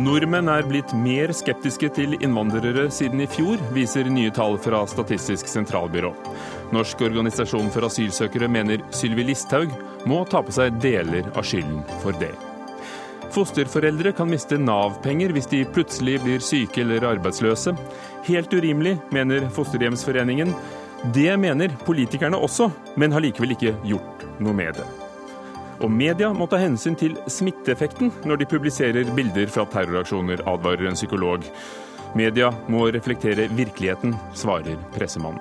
[0.00, 5.50] Nordmenn er blitt mer skeptiske til innvandrere siden i fjor, viser nye tall fra Statistisk
[5.50, 6.12] sentralbyrå.
[6.70, 9.74] Norsk organisasjon for asylsøkere mener Sylvi Listhaug
[10.06, 12.30] må ta på seg deler av skylden for det.
[13.34, 17.74] Fosterforeldre kan miste Nav-penger hvis de plutselig blir syke eller arbeidsløse.
[18.30, 20.54] Helt urimelig, mener Fosterhjemsforeningen.
[21.00, 22.66] Det mener politikerne også,
[23.00, 24.84] men har likevel ikke gjort noe med det.
[25.80, 30.98] Og media må ta hensyn til smitteeffekten når de publiserer bilder fra terroraksjoner, advarer en
[30.98, 31.48] psykolog.
[32.12, 35.40] Media må reflektere virkeligheten, svarer pressemannen.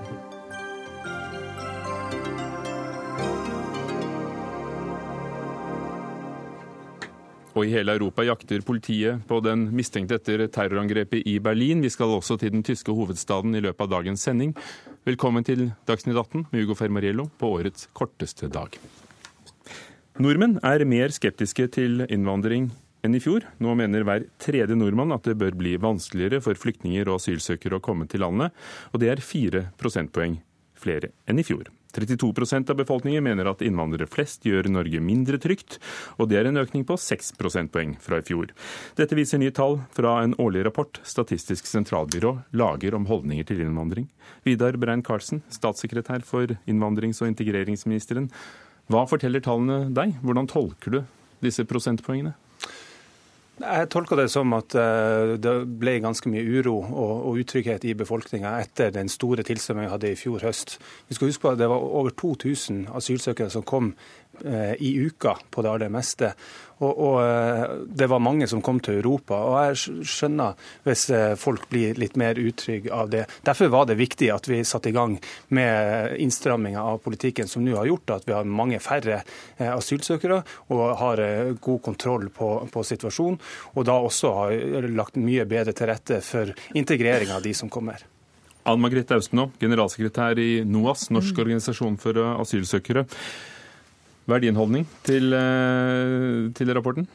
[7.59, 11.83] Og i hele Europa jakter politiet på den mistenkte etter terrorangrepet i Berlin.
[11.83, 14.53] Vi skal også til den tyske hovedstaden i løpet av dagens sending.
[15.09, 18.75] Velkommen til Dagsnytt 18 med Hugo Fermariello på årets korteste dag.
[20.21, 22.67] Nordmenn er mer skeptiske til innvandring
[23.01, 23.47] enn i fjor.
[23.63, 27.85] Nå mener hver tredje nordmann at det bør bli vanskeligere for flyktninger og asylsøkere å
[27.87, 28.53] komme til landet,
[28.93, 30.37] og det er fire prosentpoeng
[30.77, 31.71] flere enn i fjor.
[31.95, 35.79] 32% av befolkningen mener at innvandrere flest gjør Norge mindre trygt,
[36.17, 38.53] og det er en økning på 6 prosentpoeng fra i fjor.
[38.99, 44.09] Dette viser nye tall fra en årlig rapport Statistisk sentralbyrå lager om holdninger til innvandring.
[44.45, 48.29] Vidar Brein-Karlsen, statssekretær for innvandrings- og integreringsministeren.
[48.89, 50.15] Hva forteller tallene deg?
[50.23, 51.01] Hvordan tolker du
[51.43, 52.35] disse prosentpoengene?
[53.59, 58.53] Jeg tolker det som at eh, det ble ganske mye uro og utrygghet i befolkninga
[58.63, 60.77] etter den store tilstrømmingen vi hadde i fjor høst.
[61.09, 63.93] Vi skal huske på at Det var over 2000 asylsøkere som kom
[64.45, 66.31] Eh, i uka på det aller meste.
[66.79, 69.35] Og, og, eh, Det var mange som kom til Europa.
[69.35, 70.55] og Jeg skjønner
[70.85, 73.25] hvis eh, folk blir litt mer utrygge av det.
[73.43, 75.17] Derfor var det viktig at vi satte i gang
[75.49, 79.21] med innstramminga av politikken, som nå har gjort at vi har mange færre
[79.59, 81.19] asylsøkere og har
[81.59, 83.39] god kontroll på, på situasjonen.
[83.75, 88.05] Og da også har lagt mye bedre til rette for integrering av de som kommer.
[88.69, 93.05] Ann Margrethe Austenå, generalsekretær i NOAS, Norsk organisasjon for asylsøkere.
[94.29, 97.07] Hva er din holdning til, eh, til rapporten?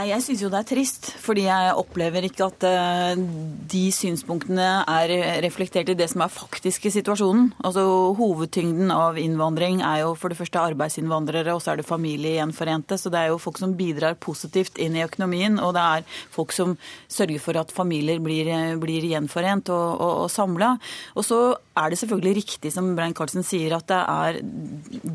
[0.00, 3.20] Nei, Jeg syns jo det er trist, fordi jeg opplever ikke at uh,
[3.68, 5.10] de synspunktene er
[5.44, 7.50] reflektert i det som er faktiske situasjonen.
[7.60, 7.82] Altså
[8.16, 12.96] Hovedtyngden av innvandring er jo for det første arbeidsinnvandrere, og så er det familiegjenforente.
[12.96, 16.56] Så det er jo folk som bidrar positivt inn i økonomien, og det er folk
[16.56, 18.48] som sørger for at familier blir,
[18.80, 20.70] blir gjenforent og, og, og samla.
[21.12, 21.42] Og så
[21.76, 24.40] er det selvfølgelig riktig som Brein Karlsen sier, at det er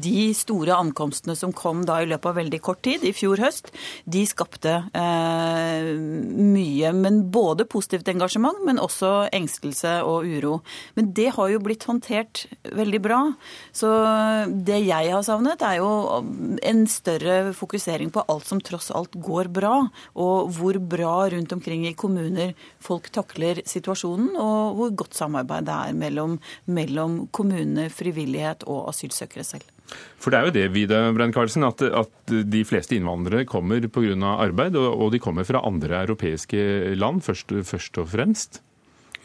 [0.06, 3.73] de store ankomstene som kom da i løpet av veldig kort tid, i fjor høst,
[4.06, 6.91] de skapte eh, mye.
[6.96, 10.59] Men både positivt engasjement, men også engstelse og uro.
[10.97, 13.19] Men det har jo blitt håndtert veldig bra.
[13.75, 13.91] Så
[14.68, 15.91] det jeg har savnet, er jo
[16.66, 19.75] en større fokusering på alt som tross alt går bra.
[20.16, 25.80] Og hvor bra rundt omkring i kommuner folk takler situasjonen, og hvor godt samarbeid det
[25.90, 29.75] er mellom, mellom kommunene, frivillighet og asylsøkere selv.
[30.22, 34.16] For det er jo det, Vida Brein-Karlsen, at, at, de fleste innvandrere kommer pga.
[34.34, 38.62] arbeid, og, og de kommer fra andre europeiske land først, først og fremst?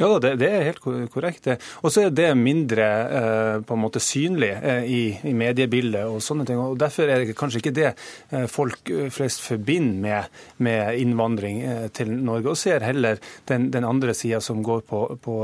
[0.01, 0.81] Ja, det, det, er helt
[1.13, 1.45] korrekt.
[1.85, 6.23] Og så er det mindre eh, på en måte synlig eh, i, i, mediebildet og
[6.25, 6.57] sånne ting.
[6.57, 11.61] og Derfor er det kanskje ikke det eh, folk flest forbinder med, med innvandring
[11.97, 15.37] til Norge, og ser heller den, den andre sida som går på, på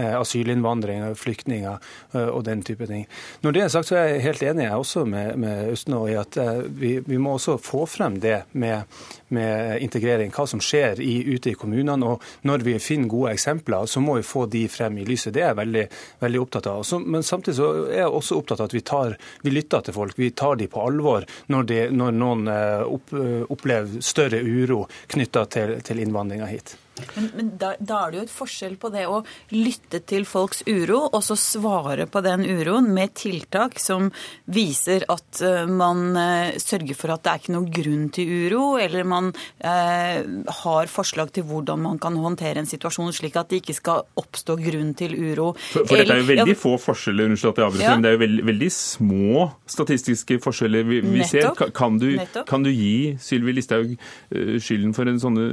[0.00, 1.90] asylinnvandring, flyktninger
[2.32, 3.04] og den type ting.
[3.44, 6.16] Når det er sagt, så er jeg helt enig jeg også med, med Østenå i
[6.20, 6.38] at
[6.68, 8.80] vi, vi, må også få frem det med,
[9.36, 12.14] med, integrering, hva som skjer i, ute i kommunene.
[12.14, 15.34] og Når vi finner gode eksempler, så må vi få de frem i lyset.
[15.34, 15.86] Det er jeg veldig,
[16.24, 16.82] veldig opptatt av.
[16.86, 19.96] Så, men samtidig så er jeg også opptatt av at vi, tar, vi lytter til
[19.96, 20.18] folk.
[20.18, 23.16] Vi tar de på alvor når, de, når noen opp,
[23.50, 26.76] opplever større uro knytta til, til innvandringa hit.
[27.16, 29.20] Men, men da, da, er det jo et forskjell på det å
[29.54, 34.10] lytte til folks uro, og så svare på den uroen med tiltak som
[34.50, 38.64] viser at uh, man uh, sørger for at det er ikke noen grunn til uro,
[38.82, 40.18] eller man uh,
[40.62, 44.58] har forslag til hvordan man kan håndtere en situasjon slik at det ikke skal oppstå
[44.60, 45.52] grunn til uro.
[45.70, 47.94] For, for dette er jo veldig ja, få forskjeller, unnskyld at jeg avbryter, ja.
[47.96, 51.50] men det er jo veldig, veldig, små statistiske forskjeller vi, vi ser.
[51.76, 52.08] Kan du,
[52.48, 53.96] kan du, gi Sylvi Listhaug
[54.30, 55.46] skylden for en sånne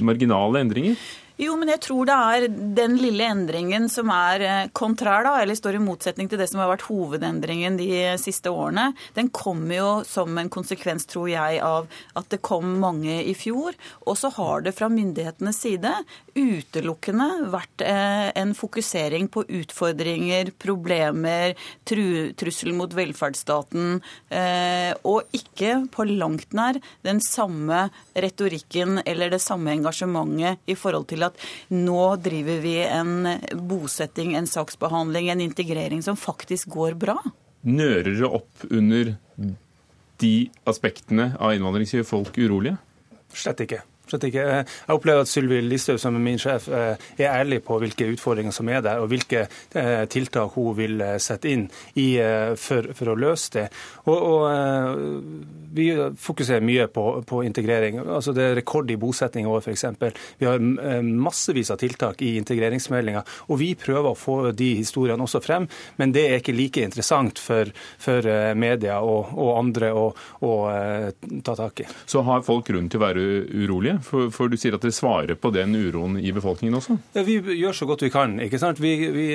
[0.00, 0.81] marginale endringer?
[0.82, 2.44] company Jo, men jeg tror det er
[2.76, 6.60] den lille endringen som er eh, kontrær, da, eller står i motsetning til det som
[6.62, 7.88] har vært hovedendringen de
[8.20, 8.92] siste årene.
[9.16, 13.74] Den kommer jo som en konsekvens, tror jeg, av at det kom mange i fjor.
[14.06, 15.90] Og så har det fra myndighetenes side
[16.36, 21.56] utelukkende vært eh, en fokusering på utfordringer, problemer,
[21.88, 23.98] tru, trussel mot velferdsstaten,
[24.30, 31.10] eh, og ikke på langt nær den samme retorikken eller det samme engasjementet i forhold
[31.10, 31.31] til at
[31.72, 33.28] nå driver vi en
[33.68, 37.18] bosetting, en saksbehandling, en integrering som faktisk går bra.
[37.62, 39.14] Nører det opp under
[40.22, 40.34] de
[40.68, 42.78] aspektene av innvandring som gjør folk urolige?
[43.32, 43.82] Slett ikke.
[44.10, 44.42] Slett ikke.
[44.44, 48.52] Jeg opplever at Sylvi Listhaug, som er min sjef, eh, er ærlig på hvilke utfordringer
[48.52, 52.18] som er der, og hvilke eh, tiltak hun vil eh, sette inn i,
[52.58, 53.66] for, for, å løse det.
[54.10, 55.88] Og, og vi
[56.18, 57.98] fokuserer mye på, på, integrering.
[58.02, 59.84] Altså Det er rekord i bosetting i år, f.eks.
[60.38, 60.60] Vi har
[61.02, 63.22] massevis av tiltak i integreringsmeldinga.
[63.48, 67.40] Og vi prøver å få de historiene også frem, men det er ikke like interessant
[67.40, 67.70] for,
[68.02, 68.28] for
[68.58, 70.04] media og, og andre å,
[70.44, 70.52] å,
[71.44, 71.88] ta tak i.
[72.06, 73.24] Så har folk grunn til å være
[73.64, 73.98] urolige?
[74.06, 76.98] For, for, du sier at det svarer på den uroen i befolkningen også?
[77.16, 78.36] Ja, Vi gjør så godt vi kan.
[78.44, 78.82] ikke sant?
[78.82, 79.28] Vi, vi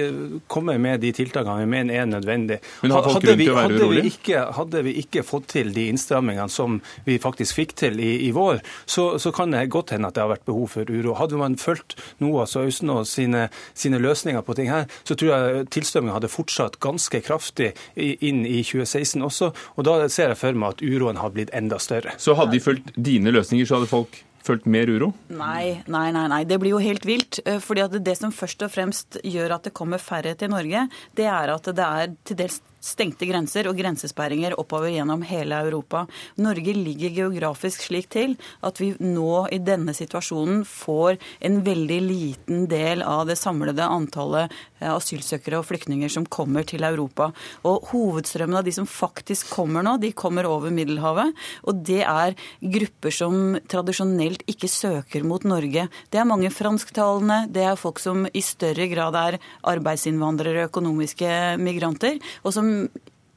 [0.51, 2.62] kommer med de tiltakene vi mener er nødvendig.
[2.84, 4.45] Men har folk grunn til å være urolige?
[4.57, 8.62] Hadde vi ikke fått til de innstrammingene som vi faktisk fikk til i, i vår,
[8.85, 11.15] så, så, kan det godt hende at det har vært behov for uro.
[11.19, 15.68] Hadde man fulgt NOAS og Austenås sine, sine, løsninger på ting her, så tror jeg
[15.74, 19.51] tilstrømmingen hadde fortsatt ganske kraftig inn i 2016 også.
[19.75, 22.15] Og da ser jeg for meg at uroen har blitt enda større.
[22.21, 25.12] Så hadde de fulgt dine løsninger, så hadde folk følt mer uro?
[25.33, 26.25] Nei, nei, nei.
[26.31, 26.41] nei.
[26.47, 27.41] Det blir jo helt vilt.
[27.45, 30.88] Eh, fordi at det som først og fremst gjør at det kommer færre til Norge,
[31.18, 36.06] det er at det er til dels stengte grenser og grensesperringer oppover gjennom hele Europa.
[36.41, 38.35] Norge ligger geografisk slik til
[38.65, 44.53] at vi nå i denne situasjonen får en veldig liten del av det samlede antallet
[44.79, 47.31] eh, asylsøkere og flyktninger som kommer til Europa.
[47.68, 51.33] Og Hovedstrømmen av de som faktisk kommer nå, de kommer over Middelhavet.
[51.68, 55.88] Og det er grupper som tradisjonelt ikke søker mot Norge.
[56.12, 62.19] Det er mange fransktalende, det er folk som i større grad er arbeidsinnvandrere økonomiske migranter,
[62.44, 62.66] og som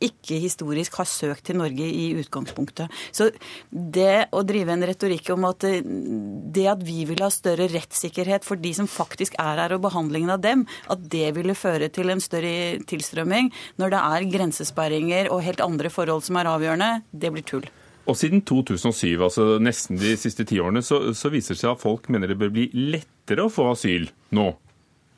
[0.00, 2.88] ikke historisk har søkt til Norge i utgangspunktet.
[3.12, 3.28] Så
[3.70, 8.60] det å drive en retorikk om at det at vi vil ha større rettssikkerhet for
[8.60, 12.22] de som faktisk er her, og behandlingen av dem, at det ville føre til en
[12.22, 17.46] større tilstrømming når det er grensesperringer og helt andre forhold som er avgjørende, det blir
[17.46, 17.68] tull.
[18.08, 21.82] Og siden 2007, altså nesten de siste ti årene, så, så viser det seg at
[21.82, 24.48] folk mener det bør bli lettere å få asyl nå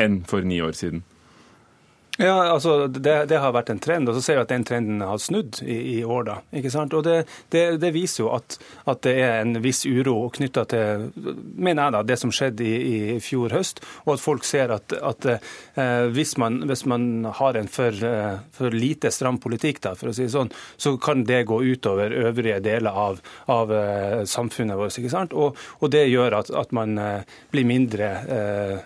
[0.02, 1.04] enn for ni år siden.
[2.18, 5.00] Ja, altså det, det, har vært en trend, og så ser vi at den trenden
[5.00, 6.26] har snudd i, i år.
[6.26, 6.92] da, ikke sant?
[6.92, 11.06] Og Det, det, det viser jo at, at, det er en viss uro knytta til
[11.56, 12.74] mener jeg da, det som skjedde i,
[13.14, 17.56] i fjor høst, og at folk ser at, at eh, hvis, man, hvis, man, har
[17.56, 21.24] en for, eh, for, lite stram politikk, da, for å si det sånn, så kan
[21.24, 25.00] det gå utover øvrige deler av, av eh, samfunnet vårt.
[25.00, 25.32] ikke sant?
[25.32, 28.78] Og, og det gjør at, at man eh, blir mindre eh,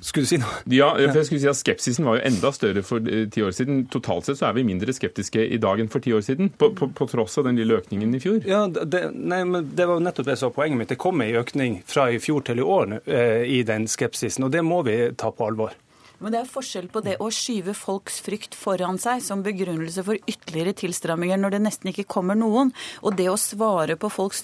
[0.00, 0.62] skulle du si noe?
[0.74, 3.54] Ja, for jeg skulle si at Skepsisen var jo enda større for eh, ti år
[3.54, 3.84] siden.
[3.92, 6.72] Totalt sett så er vi mindre skeptiske i dag enn for ti år siden, på,
[6.74, 8.40] på, på tross av den lille økningen i fjor.
[8.48, 10.90] Ja, det, nei, men det var jo nettopp det som var poenget mitt.
[10.90, 14.54] Det kom en økning fra i fjor til i år eh, i den skepsisen, og
[14.54, 15.76] det må vi ta på alvor.
[16.18, 20.16] Men det er forskjell på det å skyve folks frykt foran seg som begrunnelse for
[20.16, 22.72] ytterligere tilstramminger når det nesten ikke kommer noen,
[23.04, 24.40] og det å svare på folks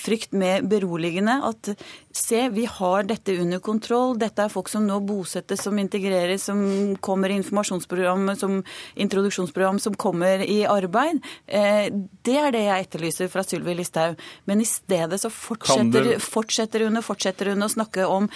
[0.00, 1.72] frykt med beroligende at
[2.12, 6.60] se, vi har dette under kontroll, dette er folk som nå bosettes, som integreres, som
[7.04, 8.60] kommer i informasjonsprogram, som
[9.00, 11.22] introduksjonsprogram, som kommer i arbeid.
[11.46, 11.88] Eh,
[12.24, 14.20] det er det jeg etterlyser fra Sylvi Listhaug.
[14.48, 18.28] Men i stedet så fortsetter, fortsetter hun og fortsetter hun å snakke om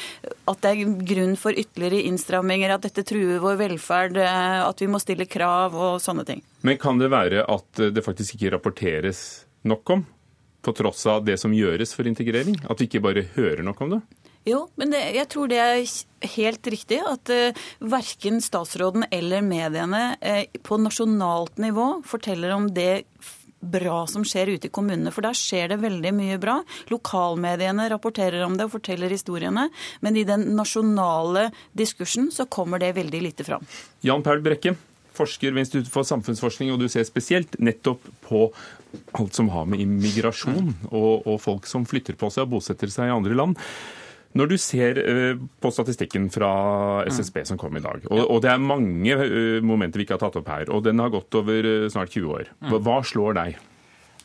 [0.48, 4.90] at det er grunn for ytterligere innstramminger, at dette truer vår velferd, eh, at vi
[4.90, 6.44] må stille krav og sånne ting.
[6.66, 9.20] Men kan det være at det faktisk ikke rapporteres
[9.66, 10.06] nok om,
[10.66, 12.58] på tross av det som gjøres for integrering?
[12.66, 14.02] At vi ikke bare hører nok om det?
[14.46, 20.04] Jo, men det, jeg tror det er helt riktig at uh, verken statsråden eller mediene
[20.20, 23.06] uh, på nasjonalt nivå forteller om det
[23.66, 26.60] bra som skjer ute i kommunene, for der skjer det veldig mye bra.
[26.92, 29.68] Lokalmediene rapporterer om det og forteller historiene,
[30.04, 33.66] men i den nasjonale diskursen så kommer det veldig lite fram.
[34.06, 34.76] Jan Paul Brekke,
[35.16, 38.46] forsker ved Institutt for samfunnsforskning, og du ser spesielt nettopp på
[39.18, 43.10] alt som har med immigrasjon og, og folk som flytter på seg og bosetter seg
[43.10, 43.56] i andre land.
[44.36, 46.50] Når du ser eh, på statistikken fra
[47.08, 50.36] SSB som kom i dag, og, det er mange eh, momenter vi ikke har tatt
[50.42, 53.56] opp her, og den har gått over eh, snart 20 år, hva slår deg?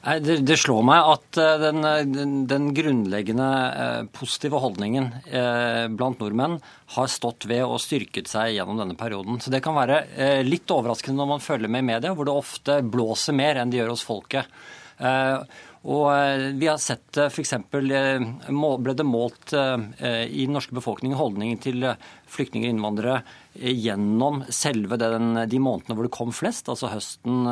[0.01, 6.23] Det, det, slår meg at eh, den, den, den grunnleggende eh, positive holdningen eh, blant
[6.23, 6.57] nordmenn
[6.95, 9.37] har stått ved og styrket seg gjennom denne perioden.
[9.37, 12.33] Så Det kan være eh, litt overraskende når man følger med i media, hvor det
[12.33, 14.49] ofte blåser mer enn det gjør hos folket.
[15.81, 17.53] Eh, og eh, vi har sett det f.eks.
[17.71, 21.85] ble det målt i den norske befolkningen holdningen til
[22.31, 23.21] flyktninger og innvandrere
[23.51, 27.43] gjennom selve den, de månedene hvor det kom flest, altså høsten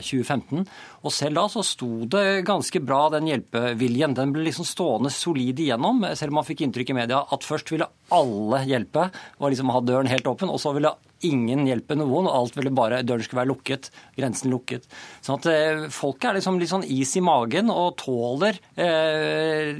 [0.00, 0.62] 2015.
[0.62, 4.16] Eh, og selv da så sto det ganske bra, den hjelpeviljen.
[4.16, 7.74] Den ble liksom stående solid igjennom, selv om man fikk inntrykk i media at først
[7.74, 10.94] ville alle hjelpe og liksom ha døren helt åpen, og så ville
[11.26, 14.88] ingen hjelpe noen, og alt ville bare, døren skulle være lukket, grensen lukket.
[15.24, 19.74] Sånn at eh, Folk er liksom litt sånn is i magen og tåler, eh,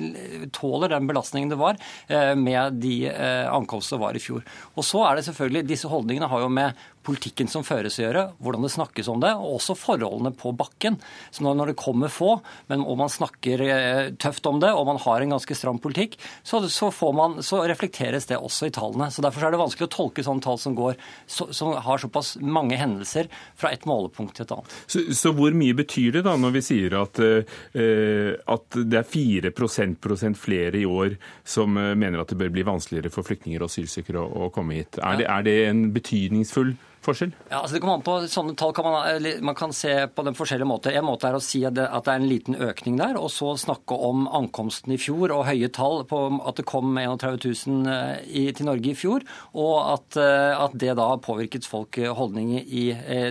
[0.55, 4.45] tåler den belastningen det var eh, med de eh, ankomstene som var i fjor.
[4.75, 8.25] Og så er det selvfølgelig, Disse holdningene har jo med politikken som føres å gjøre,
[8.43, 10.99] hvordan det snakkes om det, og også forholdene på bakken.
[11.35, 12.39] Så når det kommer få,
[12.71, 16.17] men om man snakker eh, tøft om det, og man har en ganske stram politikk,
[16.43, 19.11] så, så, man, så reflekteres det også i tallene.
[19.13, 22.35] Så Derfor er det vanskelig å tolke sånne tall som, går, så, som har såpass
[22.41, 23.31] mange hendelser
[23.61, 24.77] fra et målepunkt til et annet.
[24.87, 29.09] Så, så hvor mye betyr det da når vi sier at, uh, at det er
[29.09, 31.17] 4 prosent flere i år
[31.49, 34.81] som uh, mener at det bør bli vanskeligere for flyktninger og asylsøkere å, å komme
[34.81, 34.99] hit?
[35.01, 37.33] Er, det, er det en betydningsfull forskjell?
[37.51, 40.37] Ja, altså det kommer an på, Sånne tall kan man, man kan se på den
[40.37, 40.95] forskjellige måter.
[40.97, 43.97] En måte er å si at det, er en liten økning der, og så snakke
[44.09, 48.45] om ankomsten i fjor og høye tall på at det kom 31 000 eh, i,
[48.57, 52.65] til Norge i fjor, og at, eh, at det da har påvirket folk eh, holdninger
[52.65, 52.85] i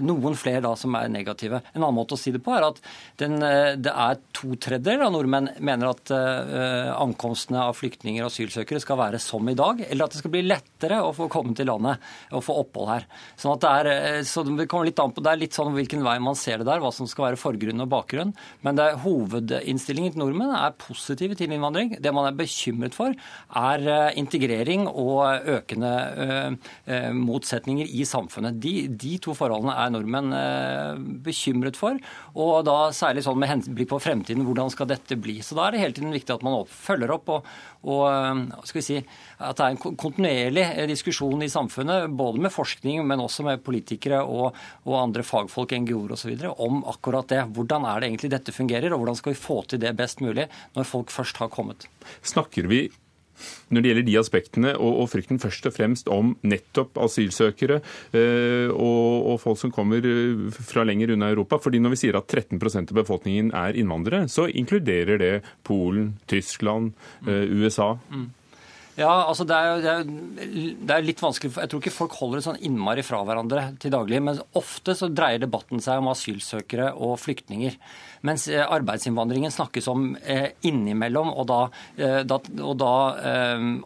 [0.03, 1.61] noen flere da som er negative.
[1.73, 2.79] En annen måte å si det på er at
[3.21, 8.99] den, det er to tredjedeler av nordmenn mener at ankomstene av flyktninger og asylsøkere skal
[8.99, 12.01] være som i dag, eller at det skal bli lettere å få komme til landet
[12.33, 13.07] og få opphold her.
[13.39, 15.73] Sånn at det er, eh, så det kommer litt an på, det er litt sånn
[15.75, 18.33] hvilken vei man ser det der, hva som skal være forgrunn og bakgrunn.
[18.65, 21.95] Men det er hovedinnstillingen til nordmenn er positive til innvandring.
[22.03, 28.59] Det man er bekymret for, er eh, integrering og økende uh, motsetninger i samfunnet.
[28.61, 30.33] De, de, to forholdene er nordmenn
[31.23, 31.97] bekymret for.
[32.33, 35.39] Og da særlig sånn med henblikk på fremtiden, hvordan skal dette bli.
[35.45, 38.85] Så da er det hele tiden viktig at man følger opp og, og skal vi
[38.85, 38.97] si,
[39.43, 44.21] at det er en kontinuerlig diskusjon i samfunnet, både med forskning, men også med politikere
[44.23, 44.55] og,
[44.87, 46.33] og andre fagfolk, NGO-er osv.
[46.53, 47.43] om akkurat det.
[47.55, 50.47] Hvordan er det egentlig dette fungerer, og hvordan skal vi få til det best mulig
[50.77, 51.87] når folk først har kommet.
[52.23, 52.85] Snakker vi
[53.69, 58.69] når det gjelder de aspektene, og, og, frykten først og fremst om nettopp asylsøkere eh,
[58.69, 61.59] og, og, folk som kommer eh, fra lenger unna Europa.
[61.63, 65.33] fordi Når vi sier at 13% av befolkningen er innvandrere, så inkluderer det
[65.65, 66.93] Polen, Tyskland,
[67.27, 67.93] eh, USA.
[68.13, 68.31] Mm.
[68.93, 71.55] Ja, altså det er, det, er, det er, litt vanskelig.
[71.57, 74.19] Jeg tror ikke folk holder det sånn innmari fra hverandre til daglig.
[74.21, 77.79] Men ofte så dreier debatten seg om asylsøkere og flyktninger.
[78.23, 81.59] Mens eh, arbeidsinnvandringen snakkes om eh, innimellom, og da,
[81.99, 82.91] eh, da, og da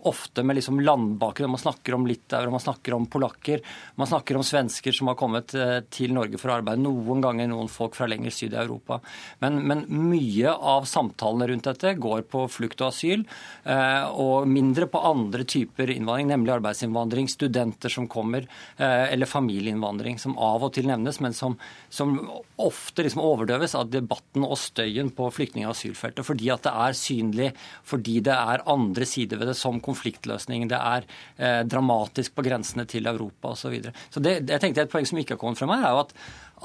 [0.08, 1.50] ofte med liksom landbakgrunn.
[1.56, 3.64] Man snakker om litauere, man snakker om polakker,
[3.98, 5.56] man snakker om svensker som har kommet
[5.94, 6.84] til Norge for å arbeide.
[6.84, 9.00] Noen ganger noen folk fra lenger syd i Europa.
[9.42, 13.26] Men, men mye av samtalene rundt dette går på flukt og asyl,
[13.66, 20.68] og mindre på andre typer innvandring, nemlig arbeidsinnvandring, studenter som kommer, eller familieinnvandring, som av
[20.68, 21.58] og til nevnes, men som,
[21.90, 22.18] som
[22.62, 26.26] ofte liksom overdøves av debatt debatten og støyen på flyktning- og asylfeltet.
[26.26, 27.54] Fordi at det er synlig,
[27.84, 30.68] fordi det er andre sider ved det, som konfliktløsning.
[30.70, 31.04] Det er
[31.38, 33.62] eh, dramatisk på grensene til Europa osv.
[33.68, 33.94] Så, videre.
[34.10, 36.14] så det, jeg tenkte Et poeng som ikke har kommet frem her, er jo at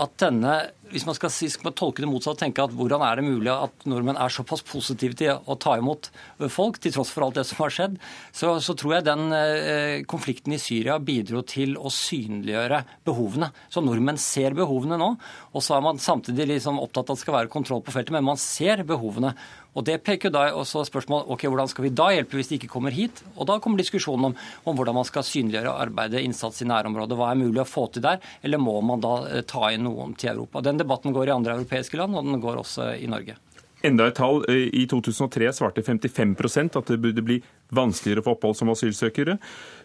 [0.01, 0.53] at denne,
[0.93, 3.85] hvis man skal, si, skal tolke det motsatt, tenke at hvordan er det mulig at
[3.89, 6.09] nordmenn er såpass positive til å ta imot
[6.53, 7.99] folk, til tross for alt det som har skjedd,
[8.33, 13.51] så, så tror jeg den eh, konflikten i Syria bidro til å synliggjøre behovene.
[13.73, 15.11] Så nordmenn ser behovene nå,
[15.53, 18.17] og så er man samtidig liksom opptatt av at det skal være kontroll på feltet,
[18.17, 19.35] men man ser behovene.
[19.73, 22.73] Og Det peker da også spørsmål ok, hvordan skal vi da hjelpe hvis de ikke
[22.73, 23.23] kommer hit.
[23.37, 24.37] Og Da kommer diskusjonen om,
[24.69, 27.17] om hvordan man skal synliggjøre arbeidet, innsats i nærområdet.
[27.17, 30.17] Hva er mulig å få til der, eller må man da eh, ta inn noen
[30.19, 30.61] til Europa.
[30.65, 33.39] Den debatten går i andre europeiske land, og den går også i Norge.
[33.83, 34.45] Enda et tall.
[34.51, 37.41] Eh, I 2003 svarte 55% at det burde bli
[37.75, 39.39] vanskeligere å få opphold som asylsøkere,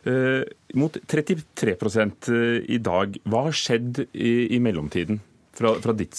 [0.06, 0.44] eh,
[0.76, 3.18] mot 33 i dag.
[3.24, 5.22] Hva har skjedd i mellomtiden?
[5.58, 6.16] Fra, fra ditt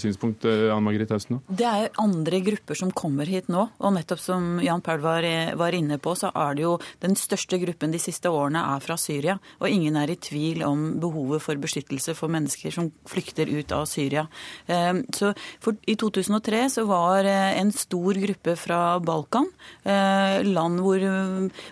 [0.00, 1.40] synspunkt, eh, Anne Margrethe Austen?
[1.48, 3.66] Det er andre grupper som kommer hit nå.
[3.80, 5.24] Og nettopp som Jan Paul var,
[5.56, 8.98] var, inne på, så er det jo den største gruppen de siste årene er fra
[9.00, 9.38] Syria.
[9.60, 13.86] Og ingen er i tvil om behovet for beskyttelse for mennesker som flykter ut av
[13.88, 14.26] Syria.
[14.66, 19.48] Eh, så for, I 2003 så var eh, en stor gruppe fra Balkan,
[19.84, 21.02] land hvor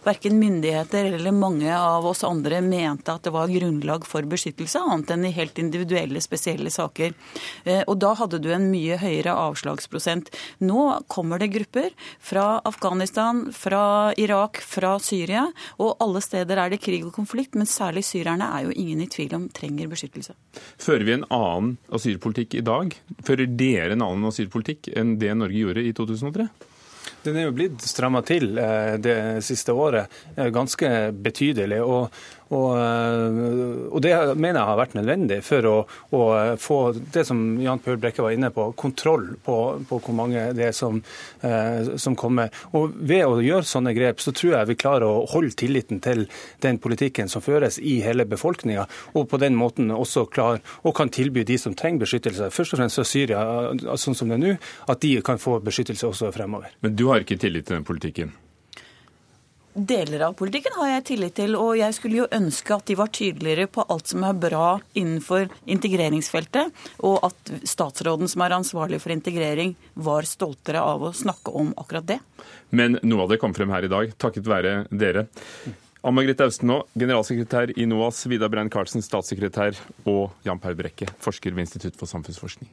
[0.05, 5.13] verken myndigheter eller mange av oss andre mente at det var grunnlag for beskyttelse, annet
[5.15, 7.15] enn i helt individuelle, spesielle saker.
[7.65, 10.31] Eh, og da hadde du en mye høyere avslagsprosent.
[10.65, 11.93] Nå kommer det grupper
[12.25, 17.69] fra Afghanistan, fra Irak, fra Syria, og alle steder er det krig og konflikt, men
[17.69, 20.37] særlig syrerne er jo ingen i tvil om trenger beskyttelse.
[20.79, 22.97] Fører vi en annen asylpolitikk i dag?
[23.27, 26.49] Fører dere en annen asylpolitikk enn det Norge gjorde i 2003?
[27.25, 31.83] Den er jo blitt stramma til eh, det siste året, eh, ganske betydelig.
[31.83, 32.11] og
[32.49, 35.77] og, eh, og, Det mener jeg har vært nødvendig for å,
[36.17, 36.21] å
[36.61, 39.57] få det som Jan Paul Brekke var inne på, kontroll på,
[39.89, 41.03] på hvor mange det er som,
[41.45, 42.53] eh, som, kommer.
[42.73, 46.25] Og Ved å gjøre sånne grep så tror jeg vi klarer å holde tilliten til
[46.65, 51.13] den politikken som føres i hele befolkninga, og på den måten også klar og kan
[51.13, 53.43] tilby de som trenger beskyttelse, først og fremst fra Syria,
[54.01, 54.55] sånn som det er nå,
[54.89, 56.73] at de kan få beskyttelse også fremover.
[56.85, 58.37] Men du har ikke tillit til den politikken?
[59.79, 63.13] Deler av politikken har jeg tillit til, og jeg skulle jo ønske at de var
[63.15, 66.73] tydeligere på alt som er bra innenfor integreringsfeltet,
[67.07, 72.09] og at statsråden som er ansvarlig for integrering, var stoltere av å snakke om akkurat
[72.11, 72.19] det.
[72.75, 75.29] Men noe av det kom frem her i dag, takket være dere.
[76.03, 79.79] Ann Margrethe Austenå, generalsekretær i NOAS, Vidar Brein Karlsen, statssekretær,
[80.11, 82.71] og Jan Per Brekke, forsker ved Institutt for samfunnsforskning.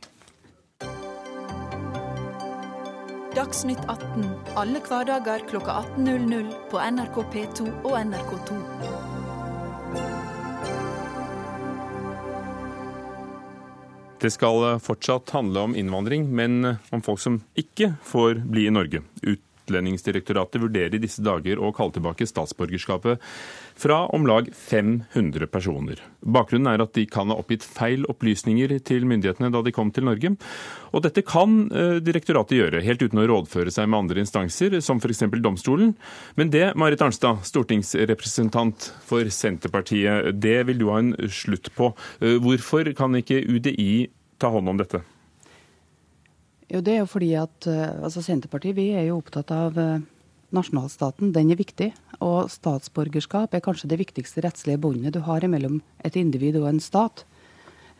[3.35, 8.59] Dagsnytt 18 alle hverdager kl 18.00 på NRK P2 og NRK2.
[14.23, 19.03] Det skal fortsatt handle om innvandring, men om folk som ikke får bli i Norge.
[19.27, 23.21] Ut Utlendingsdirektoratet vurderer i disse dager å kalle tilbake statsborgerskapet
[23.75, 25.99] fra om lag 500 personer.
[26.21, 30.07] Bakgrunnen er at de kan ha oppgitt feil opplysninger til myndighetene da de kom til
[30.07, 30.35] Norge.
[30.95, 35.01] Og dette kan eh, direktoratet gjøre, helt uten å rådføre seg med andre instanser, som
[35.01, 35.25] f.eks.
[35.43, 35.95] domstolen.
[36.39, 41.91] Men det, Marit Arnstad, stortingsrepresentant for Senterpartiet, det vil du ha en slutt på.
[42.21, 44.07] Eh, hvorfor kan ikke UDI
[44.39, 45.03] ta hånd om dette?
[46.75, 50.01] Jo, Det er jo fordi at eh, altså Senterpartiet vi er jo opptatt av eh,
[50.55, 51.31] nasjonalstaten.
[51.31, 51.93] Den er viktig.
[52.19, 56.81] Og statsborgerskap er kanskje det viktigste rettslige båndet du har mellom et individ og en
[56.83, 57.23] stat.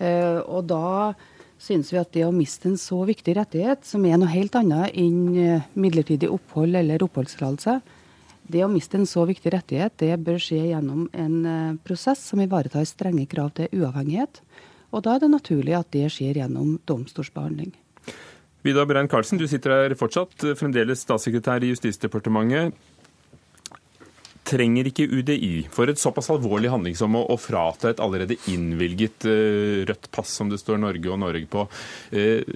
[0.04, 1.14] Eh, og da
[1.56, 4.92] synes vi at det å miste en så viktig rettighet, som er noe helt annet
[4.92, 7.78] enn midlertidig opphold eller oppholdstillatelse,
[8.52, 12.84] det å miste en så viktig rettighet, det bør skje gjennom en prosess som ivaretar
[12.86, 14.44] strenge krav til uavhengighet.
[14.92, 17.72] Og da er det naturlig at det skjer gjennom domstolsbehandling.
[18.66, 22.74] Vidar Brein Karlsen, du sitter her fortsatt, fremdeles statssekretær i Justisdepartementet.
[24.46, 29.86] Trenger ikke UDI for et såpass alvorlig handling som å, frata et allerede innvilget uh,
[29.90, 32.56] rødt pass, som det står Norge og Norge på, uh,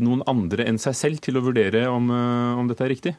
[0.00, 3.14] noen andre enn seg selv til å vurdere om, om dette er riktig?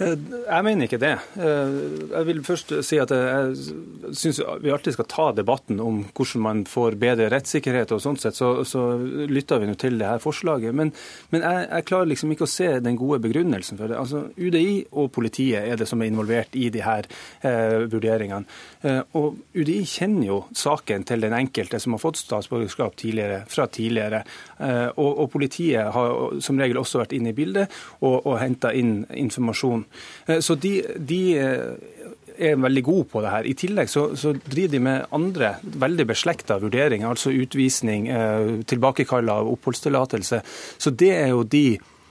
[0.00, 1.12] Eh, jeg mener ikke det.
[1.36, 1.74] Eh,
[2.10, 6.62] jeg vil først si at jeg syns vi alltid skal ta debatten om hvordan man
[6.68, 7.92] får bedre rettssikkerhet.
[7.92, 8.86] og sånn sett, så, så,
[9.30, 10.74] lytter vi nå til det her forslaget.
[10.74, 10.92] Men,
[11.30, 13.98] men jeg, jeg, klarer liksom ikke å se den gode begrunnelsen for det.
[14.00, 17.08] Altså, UDI og politiet er det som er involvert i de her
[17.44, 18.48] eh, vurderingene.
[18.80, 23.68] Eh, og UDI kjenner jo saken til den enkelte som har fått statsborgerskap tidligere, fra
[23.68, 24.24] tidligere.
[24.56, 27.68] Eh, og, og, politiet har som regel også vært inne i bildet
[28.00, 29.84] og, og henta inn informasjon.
[30.26, 33.48] Eh, så de, de eh, er veldig gode på det her.
[33.48, 39.32] I tillegg så, så driver de med andre veldig beslekta vurderinger, altså utvisning, eh, tilbakekall
[39.32, 40.42] av oppholdstillatelse.
[40.80, 41.64] Så det er jo de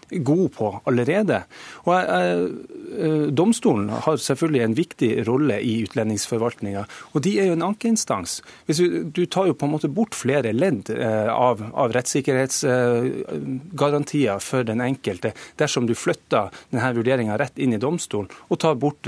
[0.10, 1.44] god på allerede.
[1.86, 2.48] Og eh,
[3.36, 8.42] Domstolen har selvfølgelig en viktig rolle i utlendingsforvaltninga, og de er jo en ankeinstans.
[8.68, 14.44] Du, du, tar jo på en måte bort flere ledd eh, av, av rettssikkerhetsgarantier eh,
[14.44, 19.08] for den enkelte dersom du flytter denne vurderinga rett inn i domstolen og tar bort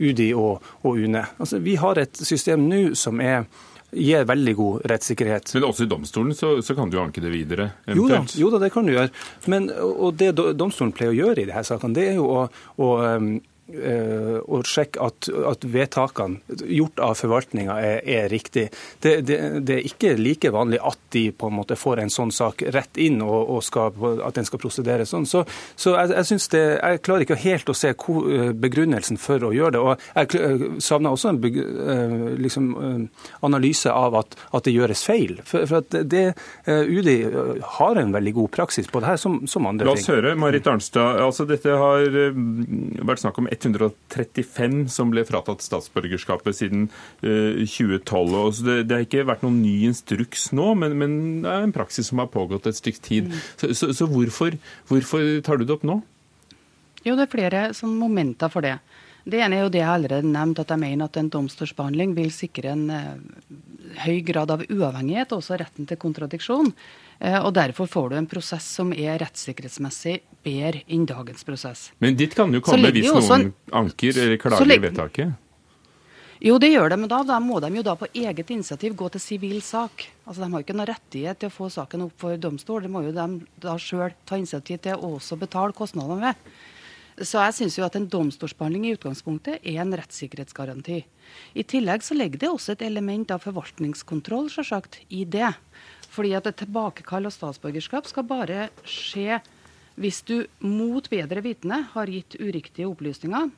[0.00, 1.24] UDI og, og UNE.
[1.40, 3.44] Altså, vi har et system nå som er
[3.92, 5.54] gir veldig god rettssikkerhet.
[5.56, 7.70] Men også i domstolen så, så kan du anke det videre?
[7.90, 9.10] Jo da, jo da, det kan du gjøre.
[9.50, 12.44] Men, og det domstolen pleier å gjøre i disse sakene, det er jo å,
[12.80, 13.32] å um,
[13.70, 18.68] og eh, sjekke at, at, vedtakene gjort av forvaltninga er, er riktig.
[19.02, 22.32] Det, det, det, er ikke like vanlig at de på en måte får en sånn
[22.34, 23.94] sak rett inn, og, og skal,
[24.26, 25.26] at den skal prosedere sånn.
[25.28, 25.44] Så,
[25.78, 29.76] så jeg, jeg, det, jeg, klarer ikke helt å se eh, begrunnelsen for å gjøre
[29.76, 29.84] det.
[29.84, 32.70] Og jeg eh, savner også en liksom,
[33.46, 35.38] analyse av at, at, det gjøres feil.
[35.46, 36.26] For, for at det,
[36.66, 37.18] UDI
[37.78, 39.92] har en veldig god praksis på det her, som, som andre ting.
[39.92, 40.18] La oss ting.
[40.18, 41.20] høre, Marit Arnstad.
[41.22, 46.86] Altså, dette har vært snakk om ett 135 som ble fratatt statsborgerskapet siden
[47.20, 48.00] 2012.
[48.00, 51.76] Eh, det, det, har ikke vært noen ny instruks nå, men, men, det er en
[51.76, 53.30] praksis som har pågått et stykke tid.
[53.30, 53.44] Mm.
[53.62, 54.56] Så, så, så hvorfor,
[54.90, 56.00] hvorfor, tar du det opp nå?
[57.04, 58.78] Jo, det er flere momenter for det.
[59.30, 62.32] Det ene er jo det jeg allerede nevnte, at jeg mener at en domstolsbehandling vil
[62.32, 63.12] sikre en eh,
[64.06, 66.72] høy grad av uavhengighet, og også retten til kontradiksjon.
[67.20, 71.90] Eh, og Derfor får du en prosess som er rettssikkerhetsmessig bedre enn dagens prosess.
[72.00, 75.36] Men dit kan jo komme hvis noen anker eller klager vedtaket?
[76.40, 79.10] Jo, det gjør det, men da, da, må de jo da på eget initiativ gå
[79.12, 80.06] til sivil sak.
[80.24, 82.86] Altså, De har jo ikke noen rettighet til å få saken opp for domstol.
[82.86, 83.26] Det må jo de
[83.60, 86.48] da sjøl ta initiativ til å også betale kostnadene ved.
[87.20, 91.02] Så jeg syns jo at en domstolsbehandling i utgangspunktet er en rettssikkerhetsgaranti.
[91.52, 95.52] I tillegg så ligger det også et element av forvaltningskontroll selvsagt, i det.
[96.10, 99.38] Fordi at et tilbakekall av statsborgerskap skal bare skje
[100.00, 103.50] hvis du mot bedre vitende har gitt uriktige opplysninger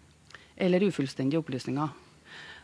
[0.63, 1.93] eller ufullstendige opplysninger.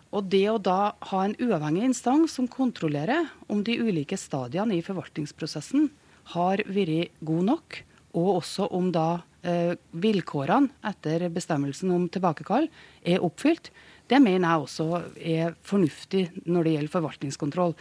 [0.09, 4.85] Og det å da ha en uavhengig instans som kontrollerer om de ulike stadiene i
[4.85, 5.91] forvaltningsprosessen
[6.35, 7.79] har vært gode nok,
[8.17, 12.69] og også om da eh, vilkårene etter bestemmelsen om tilbakekall
[13.05, 13.71] er oppfylt,
[14.09, 14.87] det mener jeg også
[15.21, 17.75] er fornuftig når det gjelder forvaltningskontroll.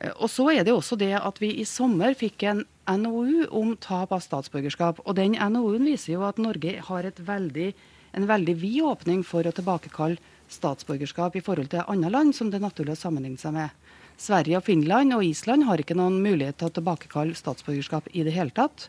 [0.00, 3.74] Eh, og så er det også det at vi i sommer fikk en NOU om
[3.82, 5.02] tap av statsborgerskap.
[5.04, 7.72] Og den NOU-en viser jo at Norge har veldig,
[8.16, 10.20] en veldig vid åpning for å tilbakekalle
[10.52, 13.72] statsborgerskap i forhold til andre land som det er naturlig å sammenligne seg med.
[14.16, 18.32] Sverige og Finland og Island har ikke noen mulighet til å tilbakekalle statsborgerskap i det
[18.32, 18.88] hele tatt.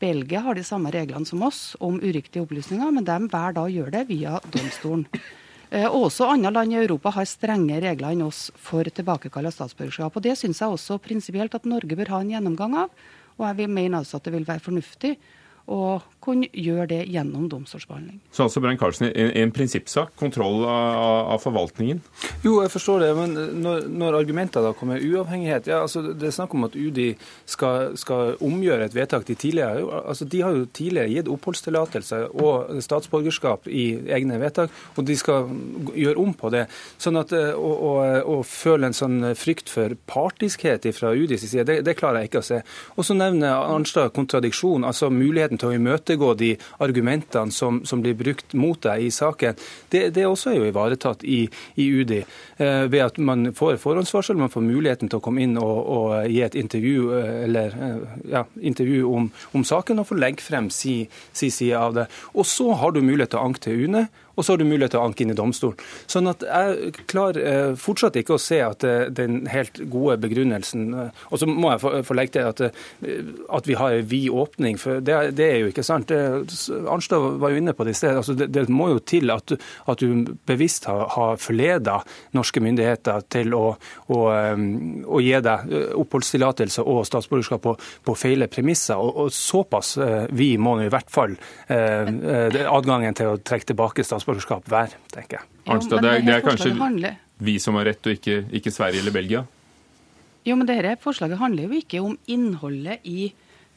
[0.00, 3.70] Belgia har de samme reglene som oss om uriktige opplysninger, men de velger da å
[3.70, 5.04] gjøre det via domstolen.
[5.72, 10.16] Eh, også andre land i Europa har strenge regler enn oss for tilbakekall av statsborgerskap.
[10.16, 12.90] og Det syns jeg også prinsipielt at Norge bør ha en gjennomgang av.
[13.38, 15.16] Og jeg mener altså at det vil være fornuftig
[15.72, 18.20] og kunne gjøre det gjennom domstolsbehandling.
[18.32, 22.02] Så altså Brein Karlsen, en, en prinsippsak, kontroll av, av, forvaltningen?
[22.44, 26.34] Jo, jeg forstår det, men når, når argumenter da kommer uavhengighet ja, altså Det er
[26.34, 27.08] snakk om at UDI
[27.48, 32.82] skal, skal omgjøre et vedtak de tidligere altså De har jo tidligere gitt oppholdstillatelse og
[32.84, 35.50] statsborgerskap i egne vedtak, og de skal
[35.96, 36.64] gjøre om på det.
[37.02, 37.92] Sånn at eh, Å, å,
[38.32, 42.42] å føle en sånn frykt for partiskhet fra UDIs side, det, det klarer jeg ikke
[42.42, 42.60] å se.
[42.96, 45.76] Og så nevner Arnstad kontradiksjon, altså muligheten til å
[46.12, 49.56] imøtegå de argumentene som, som blir brukt mot deg i saken.
[49.90, 52.22] Det, det også er jo ivaretatt i, i UDI
[52.58, 56.28] eh, ved at man får forhåndsvarsel, man får muligheten til å komme inn og, og
[56.28, 60.70] gi et intervju, eh, eller, eh, ja, intervju om, om, saken og få legge frem
[60.70, 62.08] sin si side av det.
[62.34, 64.94] Og så har du mulighet til å anke til UNE og så har du mulighet
[64.94, 65.78] til å anke inn i domstolen.
[66.10, 70.86] Sånn at Jeg klarer eh, fortsatt ikke å se at eh, den helt gode begrunnelsen
[70.96, 72.62] eh, Og så må jeg få legge til at,
[73.58, 76.10] at vi har en vid åpning, for det, det, er jo ikke sant.
[76.12, 78.16] Arnstad var jo inne på det i sted.
[78.16, 79.52] Altså det, det, må jo til at,
[79.90, 81.98] at du bevisst har, har forleda
[82.36, 83.64] norske myndigheter til å,
[84.12, 87.74] å, å gi deg oppholdstillatelse og statsborgerskap på,
[88.06, 89.00] på feile premisser.
[89.00, 89.94] Og, og såpass
[90.32, 91.36] vi må nå i hvert fall
[91.68, 95.48] adgangen til å trekke tilbake statsborgerskap statsborgerskap hver, tenker jeg.
[95.66, 99.14] Arnstad, det, er, det er kanskje vi som har rett, og ikke, ikke Sverige eller
[99.14, 99.42] Belgia?
[100.46, 103.32] Jo, men dette forslaget handler jo ikke om innholdet i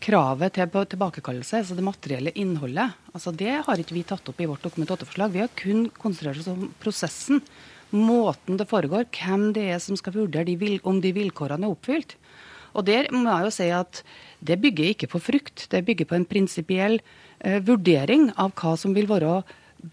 [0.05, 2.93] kravet til tilbakekallelse, altså det materielle innholdet.
[3.13, 5.34] Altså Det har ikke vi tatt opp i vårt Dokument 8-forslag.
[5.34, 7.41] Vi har kun konsentrert oss om prosessen.
[7.95, 12.17] Måten det foregår, hvem det er som skal vurdere de om de vilkårene er oppfylt.
[12.75, 14.03] Og der må jeg jo si at
[14.45, 16.99] Det bygger ikke på frukt, det bygger på en prinsipiell
[17.39, 19.39] eh, vurdering av hva som vil være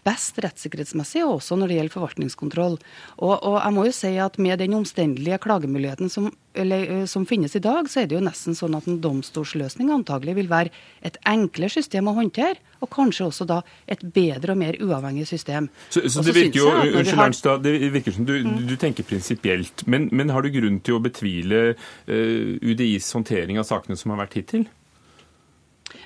[0.05, 2.77] best rettssikkerhetsmessig, og også når det gjelder forvaltningskontroll.
[3.17, 7.55] Og, og, jeg må jo si at Med den omstendelige klagemuligheten som, eller, som, finnes
[7.55, 10.73] i dag, så er det jo nesten sånn at en domstolsløsning antagelig vil være
[11.05, 15.69] et enklere system å håndtere, og kanskje også da et bedre og mer uavhengig system.
[15.89, 17.25] Så, så det virker jo, unnskyld har...
[17.29, 18.61] Arnstad, det virker som du, mm.
[18.69, 23.69] du tenker prinsipielt, men, men, har du grunn til å betvile uh, UDIs håndtering av
[23.69, 24.67] sakene som har vært hittil?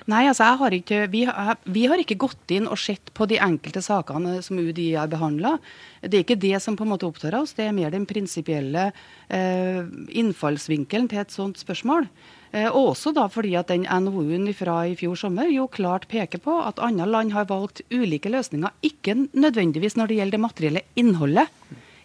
[0.08, 3.40] Nei, altså har ikke, vi, har, vi, har, ikke gått inn og sett på de
[3.44, 5.56] enkelte sakene som UDI har behandla.
[6.00, 8.90] Det er ikke det som på en måte opptar oss, det er mer den prinsipielle
[9.28, 9.82] eh,
[10.22, 12.08] innfallsvinkelen til et sånt spørsmål.
[12.52, 16.56] Eh, også da fordi at den NOU-en fra i fjor sommer jo klart peker på
[16.64, 21.52] at andre land har valgt ulike løsninger, ikke nødvendigvis når det gjelder det materielle innholdet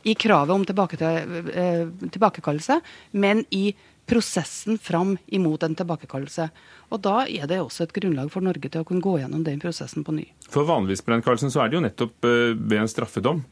[0.03, 2.81] i kravet om tilbake til, eh, tilbakekallelse,
[3.13, 3.73] men i
[4.05, 6.49] prosessen fram imot en tilbakekallelse.
[6.91, 9.61] Og Da er det også et grunnlag for Norge til å kunne gå gjennom den
[9.63, 10.25] prosessen på ny.
[10.49, 13.43] For Vanligvis så er det jo nettopp eh, ved en straffedom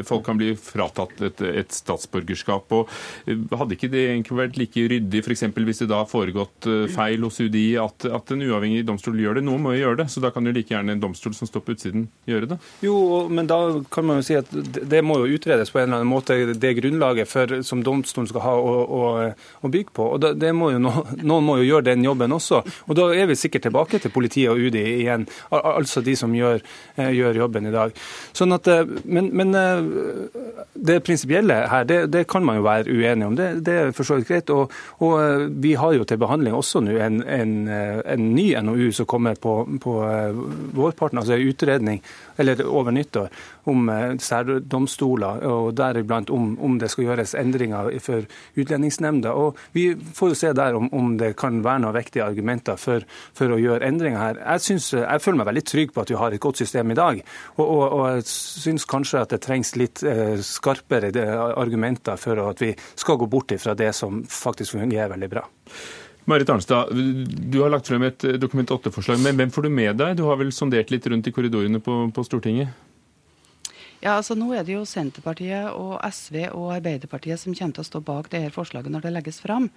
[0.00, 2.72] folk kan bli fratatt et, et statsborgerskap.
[2.72, 2.90] og
[3.26, 5.44] eh, Hadde ikke det egentlig vært like ryddig f.eks.
[5.52, 9.38] hvis det da har foregått eh, feil hos UDI, at, at, en uavhengig domstol gjør
[9.38, 9.44] det?
[9.46, 11.64] Noen må jo gjøre det, så da kan jo like gjerne en domstol som står
[11.66, 12.58] på utsiden, gjøre det?
[12.84, 12.96] Jo,
[13.28, 13.60] men da
[13.92, 16.74] kan man jo si at det må jo utredes på en eller annen måte, det
[16.80, 19.02] grunnlaget for, som domstolen skal ha å, å,
[19.62, 20.08] å bygge på.
[20.16, 22.62] og det må jo, Noen må jo gjøre den jobben også.
[22.88, 26.62] og Da er vi sikkert tilbake til politiet og UDI igjen, altså de som gjør,
[26.96, 27.94] eh, gjør jobben i dag.
[28.36, 28.68] Sånn at,
[29.04, 29.52] men, men
[30.74, 33.36] det prinsipielle her, det, det, kan man jo være uenig om.
[33.36, 34.50] Det, det er for så vidt greit.
[34.50, 38.48] Og, og, eh, vi har jo til behandling også nå en, en, eh, en, ny
[38.64, 40.42] NOU som kommer på, på eh,
[40.76, 42.02] vårparten, altså utredning
[42.40, 43.28] eller over nyttår,
[43.70, 48.24] om særdomstoler, og deriblant om, om det skal gjøres endringer for
[48.58, 49.34] Utlendingsnemnda.
[49.38, 53.04] Og Vi får jo se der om, om det kan være noen vektige argumenter for,
[53.36, 54.40] for å gjøre endringer her.
[54.40, 56.98] Jeg, synes, jeg, føler meg veldig trygg på at vi har et godt system i
[56.98, 57.22] dag,
[57.56, 61.10] og, og, og jeg syns kanskje at det trengs litt eh, skarpere
[61.56, 65.44] argumenter for at vi skal gå bort fra det som faktisk fungerer veldig bra.
[66.30, 66.92] Marit Arnstad,
[67.50, 70.14] du har lagt frem et Dokument 8-forslag, men hvem får du med deg?
[70.16, 72.70] Du har vel sondert litt rundt i korridorene på, på Stortinget?
[74.02, 77.90] Ja, altså Nå er det jo Senterpartiet og SV og Arbeiderpartiet som kommer til å
[77.90, 79.68] stå bak det her forslaget når det legges fram.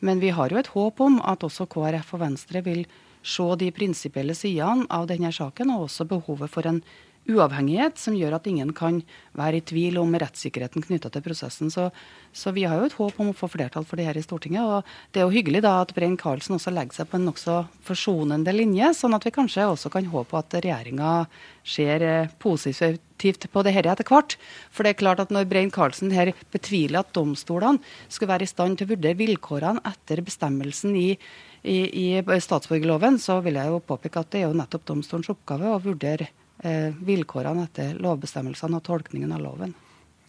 [0.00, 2.86] Men vi har jo et håp om at også KrF og Venstre vil
[3.22, 6.80] se de prinsipielle sidene av denne saken, og også behovet for en
[7.28, 9.00] uavhengighet som gjør at ingen kan
[9.38, 11.70] være i tvil om rettssikkerheten knytta til prosessen.
[11.72, 11.88] Så,
[12.32, 14.64] så, vi har jo et håp om å få flertall for det her i Stortinget.
[14.64, 17.58] Og det er jo hyggelig da at Brein Karlsen også legger seg på en nokså
[17.86, 21.12] forsonende linje, sånn at vi kanskje også kan håpe at regjeringa
[21.66, 24.38] ser eh, positivt på det her etter hvert.
[24.72, 28.50] For det er klart at når Brein Karlsen her betviler at domstolene skulle være i
[28.50, 31.08] stand til å vurdere vilkårene etter bestemmelsen i
[31.60, 35.68] i, i statsborgerloven, så vil jeg jo påpeke at det er jo nettopp domstolens oppgave
[35.68, 36.30] å vurdere
[36.60, 39.72] vilkårene etter lovbestemmelsene og tolkningen av loven.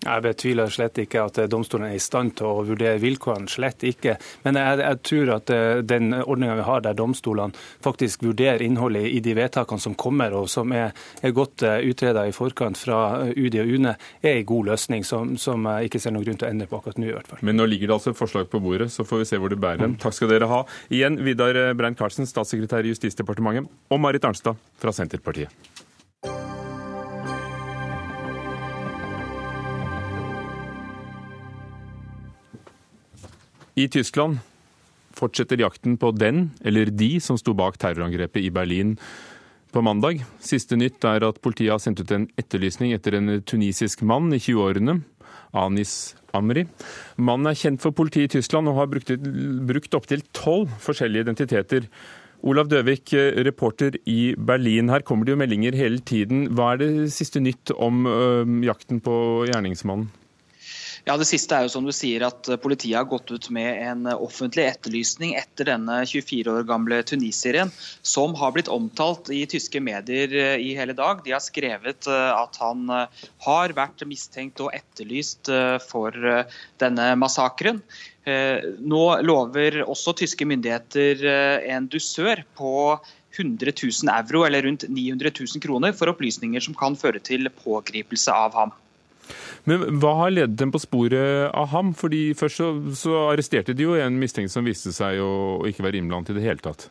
[0.02, 4.15] Jeg betviler slett ikke at domstolen er i stand til å vurdere vilkårene, slett ikke.
[4.41, 7.54] Men jeg, jeg tror at eh, den ordninga vi har der domstolene
[7.86, 10.89] faktisk vurderer innholdet i de vedtakene som kommer, og som er,
[11.22, 13.94] er godt eh, utreda i forkant fra UDI og UNE,
[14.26, 16.82] er en god løsning som, som, jeg ikke ser noen grunn til å endre på
[16.82, 17.12] akkurat nå.
[17.12, 17.46] i hvert fall.
[17.46, 19.62] Men nå ligger det altså et forslag på bordet, så får vi se hvor det
[19.62, 20.00] bærer hen.
[20.02, 20.63] Takk skal dere ha.
[20.89, 25.54] Igjen Vidar Brein-Karlsen, statssekretær i Justisdepartementet, og Marit Arnstad fra Senterpartiet.
[33.82, 34.41] I Tyskland
[35.17, 38.96] fortsetter jakten på den eller de som sto bak terrorangrepet i Berlin
[39.72, 40.22] på mandag.
[40.44, 44.41] Siste nytt er at politiet har sendt ut en etterlysning etter en tunisisk mann i
[44.41, 45.00] 20-årene,
[45.58, 46.65] Anis Amri.
[47.17, 49.12] Mannen er kjent for politiet i Tyskland og har brukt,
[49.67, 51.89] brukt opptil tolv forskjellige identiteter.
[52.41, 53.13] Olav Døvik,
[53.46, 54.89] reporter i Berlin.
[54.89, 56.48] Her kommer det jo meldinger hele tiden.
[56.58, 58.17] Hva er det siste nytt om ø,
[58.65, 59.13] jakten på
[59.52, 60.10] gjerningsmannen?
[61.04, 63.80] Ja, Det siste er jo som du sier at eh, politiet har gått ut med
[63.82, 67.72] en eh, offentlig etterlysning etter denne 24 år gamle tunisieren,
[68.06, 71.24] som har blitt omtalt i tyske medier eh, i hele dag.
[71.26, 72.86] De har skrevet at han
[73.46, 75.50] har vært mistenkt og etterlyst
[75.90, 76.16] for
[76.82, 77.82] denne massakren.
[78.26, 81.24] Nå lover også tyske myndigheter
[81.76, 82.74] en dusør på
[83.38, 88.34] 100 000 euro, eller rundt 900 000 kroner, for opplysninger som kan føre til pågripelse
[88.34, 88.76] av ham.
[89.69, 91.93] Men hva har ledet dem på sporet av ham?
[91.97, 96.02] Fordi Først så, så arresterte de jo en mistenkt som viste seg å ikke være
[96.02, 96.89] innblandet i det hele tatt.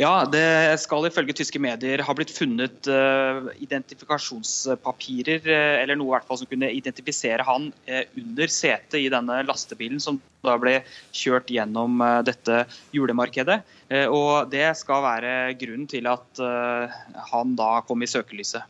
[0.00, 6.14] Ja, det skal ifølge tyske medier ha blitt funnet uh, identifikasjonspapirer, uh, eller noe i
[6.14, 10.78] hvert fall som kunne identifisere han uh, under setet i denne lastebilen som da ble
[11.14, 13.60] kjørt gjennom dette julemarkedet.
[14.10, 16.40] og Det skal være grunnen til at
[17.30, 18.66] han da kom i søkelyset.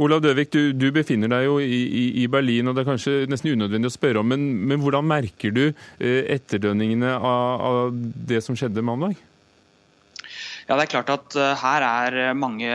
[0.00, 3.16] Olav Døvik, du, du, befinner deg jo i, i, i, Berlin, og det er kanskje
[3.28, 7.92] nesten unødvendig å spørre om, men, men hvordan merker du eh, etterdønningene av, av
[8.32, 9.20] det som skjedde mandag?
[10.68, 12.70] Ja, det er klart at eh, Her er mange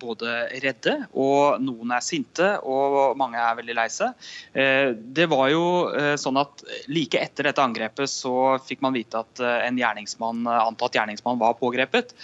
[0.00, 4.28] både redde, og noen er sinte, og mange er veldig lei seg.
[4.58, 9.20] Eh, det var jo eh, sånn at Like etter dette angrepet så fikk man vite
[9.20, 12.14] at en gjerningsmann, antatt gjerningsmann var pågrepet.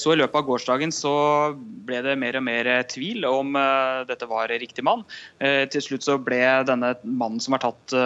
[0.00, 1.12] Så I løpet av gårsdagen så
[1.56, 3.56] ble det mer og mer tvil om
[4.08, 5.04] dette var riktig mann.
[5.40, 7.96] Til slutt så ble denne mannen som var tatt,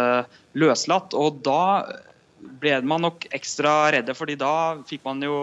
[0.59, 1.15] løslatt.
[1.15, 1.63] og da
[2.41, 5.37] ble man nok ekstra redde, fordi da fikk man jo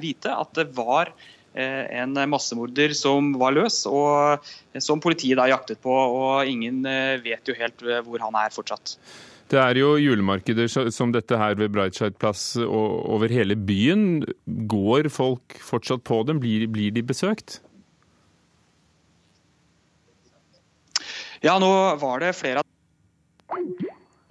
[0.00, 1.10] vite at det var
[1.54, 4.44] eh, en massemorder som var løs, og
[4.82, 5.92] som politiet da jaktet på.
[5.92, 8.96] og Ingen eh, vet jo helt eh, hvor han er fortsatt.
[9.52, 14.24] Det er jo julemarkeder som dette her ved Breitscheid-plass over hele byen.
[14.70, 16.40] Går folk fortsatt på dem?
[16.40, 17.60] Blir, blir de besøkt?
[21.44, 21.68] Ja, nå
[22.00, 23.60] var det flere av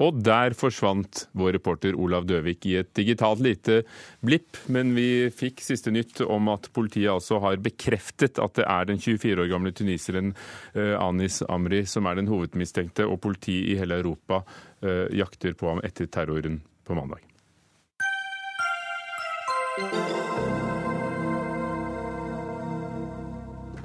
[0.03, 3.81] og der forsvant vår reporter Olav Døvik i et digitalt lite
[4.25, 4.59] blipp.
[4.73, 9.01] Men vi fikk siste nytt om at politiet altså har bekreftet at det er den
[9.01, 10.33] 24 år gamle tuniseren
[10.75, 14.43] eh, Anis Amri som er den hovedmistenkte, og politiet i hele Europa
[14.83, 17.23] eh, jakter på ham etter terroren på mandag.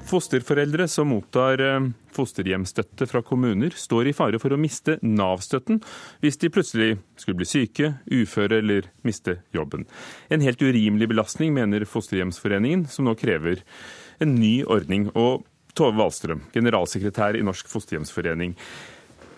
[0.08, 5.82] Fosterforeldre som mottar eh, fosterhjemsstøtte fra kommuner, står i fare for å miste Nav-støtten
[6.22, 6.88] hvis de plutselig
[7.20, 9.84] skulle bli syke, uføre eller miste jobben.
[10.32, 13.60] En helt urimelig belastning, mener Fosterhjemsforeningen, som nå krever
[14.24, 15.10] en ny ordning.
[15.12, 15.44] Og
[15.76, 18.56] Tove Wahlstrøm, generalsekretær i Norsk Fosterhjemsforening.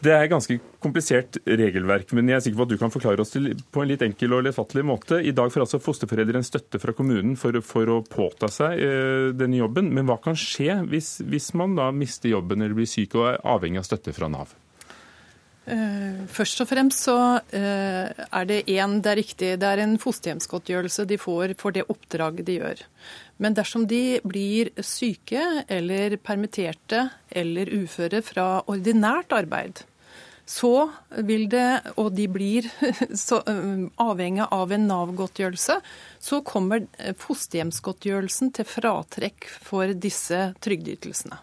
[0.00, 3.34] Det er ganske komplisert regelverk, men jeg er sikker på at du kan forklare oss
[3.34, 5.18] til, på en litt enkel og lettfattelig måte.
[5.20, 9.26] I dag får altså fosterforeldre en støtte fra kommunen for, for å påta seg eh,
[9.36, 9.92] denne jobben.
[9.92, 13.44] Men hva kan skje hvis, hvis, man da mister jobben eller blir syk og er
[13.52, 14.56] avhengig av støtte fra Nav?
[15.70, 19.98] Uh, først og fremst så uh, er det én, det er riktig, det er en
[20.00, 22.80] fosterhjemsgodtgjørelse de får for det oppdraget de gjør.
[23.44, 29.84] Men dersom de blir syke eller permitterte eller uføre fra ordinært arbeid,
[30.50, 30.90] så
[31.22, 32.66] vil det, og de blir
[33.26, 35.76] så, uh, avhengig av en Nav-godtgjørelse,
[36.20, 36.88] så kommer
[37.20, 41.38] fosterhjemsgodtgjørelsen til fratrekk for disse trygdeytelsene.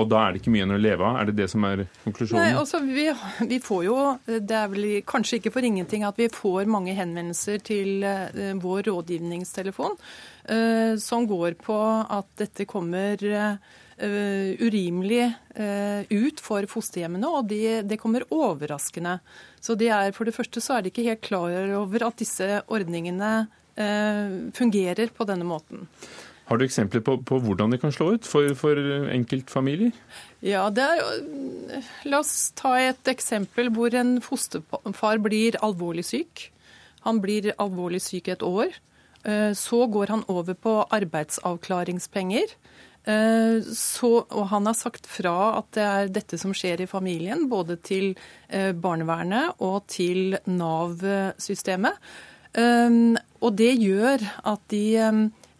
[0.00, 1.18] Og da er det ikke mye å leve av?
[1.20, 2.40] Er det det som er konklusjonen?
[2.40, 3.04] Nei, altså vi,
[3.48, 7.60] vi, får jo, Det er vel kanskje ikke for ingenting at vi får mange henvendelser
[7.64, 8.00] til
[8.62, 9.98] vår rådgivningstelefon
[10.98, 11.76] som går på
[12.08, 13.20] at dette kommer
[14.02, 15.28] urimelig
[16.10, 19.18] ut for fosterhjemmene, og det, de kommer overraskende.
[19.62, 22.62] Så det er, For det første så er de ikke helt klar over at disse
[22.66, 23.46] ordningene
[24.58, 25.86] fungerer på denne måten.
[26.52, 28.76] Har du eksempler på, på hvordan det kan slå ut for, for
[29.14, 29.94] enkeltfamilier?
[30.44, 31.00] Ja, er,
[32.04, 36.48] La oss ta et eksempel hvor en fosterfar blir alvorlig syk.
[37.06, 38.74] Han blir alvorlig syk et år.
[39.24, 42.52] Eh, så går han over på arbeidsavklaringspenger.
[43.04, 47.48] Eh, så, og han har sagt fra at det er dette som skjer i familien,
[47.50, 48.12] både til
[48.48, 52.12] eh, barnevernet og til Nav-systemet.
[52.52, 54.82] Og det gjør at de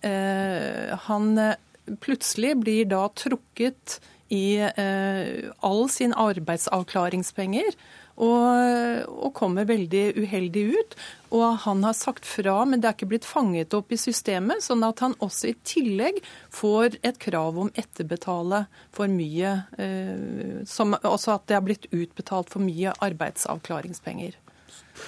[0.03, 1.55] Eh, han eh,
[2.01, 4.01] plutselig blir da trukket
[4.33, 7.77] i eh, all sin arbeidsavklaringspenger.
[8.23, 10.97] Og, og, kommer veldig uheldig ut.
[11.33, 14.85] Og han har sagt fra, men det er ikke blitt fanget opp i systemet, sånn
[14.85, 16.21] at han også i tillegg
[16.53, 22.53] får et krav om etterbetale for mye eh, som, Også at det er blitt utbetalt
[22.53, 24.37] for mye arbeidsavklaringspenger.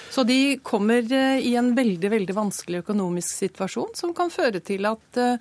[0.09, 4.85] Så de kommer eh, i en veldig veldig vanskelig økonomisk situasjon, som kan føre til
[4.87, 5.39] at eh,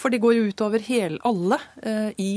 [0.00, 2.32] For det går jo utover hele, alle eh, i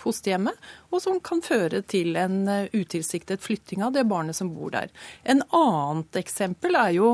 [0.00, 0.54] fosterhjemmet,
[0.90, 4.88] og som kan føre til en utilsiktet flytting av det barnet som bor der.
[5.22, 7.08] En annet eksempel er jo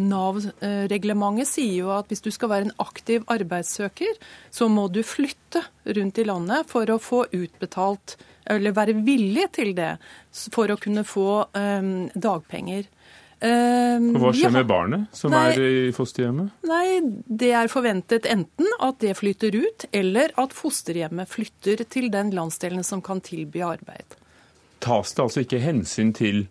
[0.00, 4.18] Nav-reglementet sier jo at hvis du skal være en aktiv arbeidssøker,
[4.54, 5.64] så må du flytte
[5.96, 9.94] rundt i landet for å få utbetalt eller være villig til det,
[10.54, 12.88] for å kunne få um, dagpenger.
[13.40, 14.52] Um, Hva skjer ja.
[14.52, 16.52] med barnet som nei, er i fosterhjemmet?
[16.68, 22.34] Nei, Det er forventet enten at det flytter ut, eller at fosterhjemmet flytter til den
[22.36, 24.18] landsdelen som kan tilby arbeid.
[24.84, 26.44] Tas det altså ikke hensyn til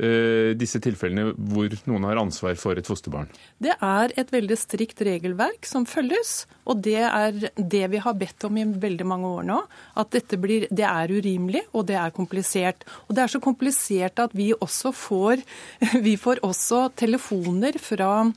[0.00, 3.28] disse tilfellene hvor noen har ansvar for et fosterbarn?
[3.60, 8.46] Det er et veldig strikt regelverk som følges, og det er det vi har bedt
[8.48, 9.58] om i veldig mange år nå.
[10.00, 12.86] At dette blir, det er urimelig, og det er komplisert.
[13.08, 15.44] Og det er så komplisert at vi også får,
[16.06, 18.30] vi får også telefoner fra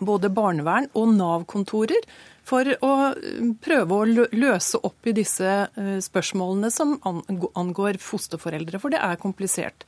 [0.00, 2.06] både barnevern og Nav-kontorer
[2.46, 2.92] for å
[3.62, 9.86] prøve å løse opp i disse eh, spørsmålene som angår fosterforeldre, for det er komplisert.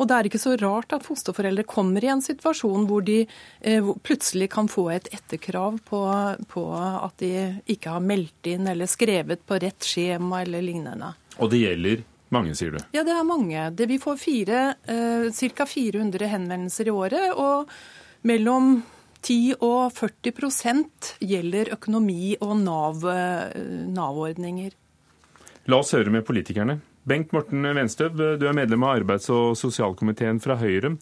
[0.00, 3.90] Og det er ikke så rart at fosterforeldre kommer i en situasjon hvor de eh,
[4.04, 6.00] plutselig kan få et etterkrav på,
[6.48, 7.32] på, at de
[7.70, 11.12] ikke har meldt inn eller skrevet på rett skjema eller lignende.
[11.38, 12.80] Og det gjelder mange, sier du?
[12.96, 13.66] Ja, det er mange.
[13.76, 15.68] Det, vi får fire, eh, ca.
[15.68, 17.28] 400 henvendelser i året.
[17.36, 17.68] og
[18.22, 18.76] mellom
[19.22, 23.58] 10 og 40 gjelder økonomi og eh,
[23.92, 24.72] Nav-ordninger.
[24.72, 26.80] Nav La oss høre med politikerne.
[27.08, 30.94] Bengt Morten Venstøv, du er medlem av arbeids- og sosialkomiteen fra Høyre.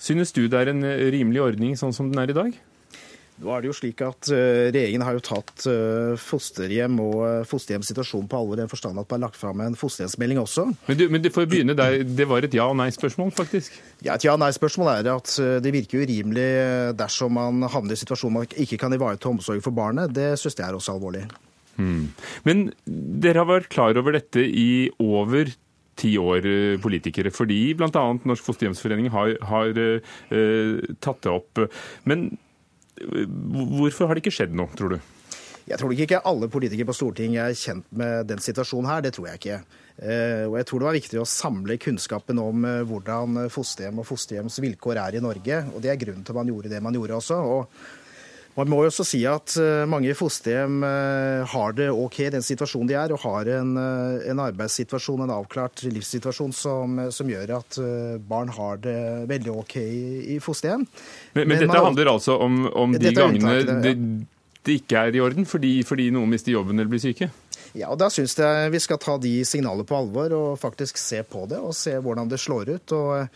[0.00, 2.56] Synes du det er en rimelig ordning sånn som den er i dag?
[3.38, 7.44] Nå er det jo slik at uh, Regjeringen har jo tatt uh, fosterhjem og uh,
[7.46, 10.64] fosterhjems situasjon på alvor i den forstand at man har lagt fram en fosterhjemsmelding også.
[10.88, 12.00] Men du, men du får begynne der.
[12.02, 13.76] Det var et ja- og nei-spørsmål, faktisk?
[14.02, 16.48] Ja, Et ja- og nei-spørsmål er at det virker urimelig
[16.98, 20.10] dersom man havner i situasjonen man ikke kan ivareta omsorgen for barnet.
[20.14, 21.28] Det synes jeg er også alvorlig.
[21.78, 22.10] Mm.
[22.46, 25.50] Men dere har vært klar over dette i over
[25.98, 28.04] ti år, eh, politikere, fordi bl.a.
[28.28, 31.62] Norsk Fosterhjemsforening har, har uh, tatt det opp.
[32.08, 32.30] Men
[32.98, 34.98] hvorfor har det ikke skjedd noe, tror du?
[35.68, 39.02] Jeg tror ikke alle politikere på Stortinget er kjent med den situasjonen her.
[39.04, 39.58] Det tror jeg ikke.
[40.48, 45.02] Og jeg tror det var viktig å samle kunnskapen om hvordan fosterhjem og fosterhjems vilkår
[45.02, 45.58] er i Norge.
[45.74, 47.42] Og det er grunnen til at man gjorde det man gjorde også.
[47.52, 47.68] Og
[48.58, 52.44] man må jo også si at eh, mange fosterhjem eh, har det OK i den
[52.44, 57.52] situasjonen de er, og har en, eh, en arbeidssituasjon, en avklart livssituasjon som, som, gjør
[57.58, 57.78] at
[58.26, 58.96] barn har det
[59.30, 60.86] veldig OK i, fosterhjem.
[61.36, 63.54] Men, men, men dette man, handler altså om, om de gangene
[63.84, 63.94] det,
[64.64, 67.30] det, ikke er i orden fordi, fordi noen mister jobben eller blir syke?
[67.76, 71.22] Ja, og Da syns jeg vi skal ta de signalene på alvor og faktisk se
[71.22, 72.96] på det, og se hvordan det slår ut.
[72.96, 73.28] og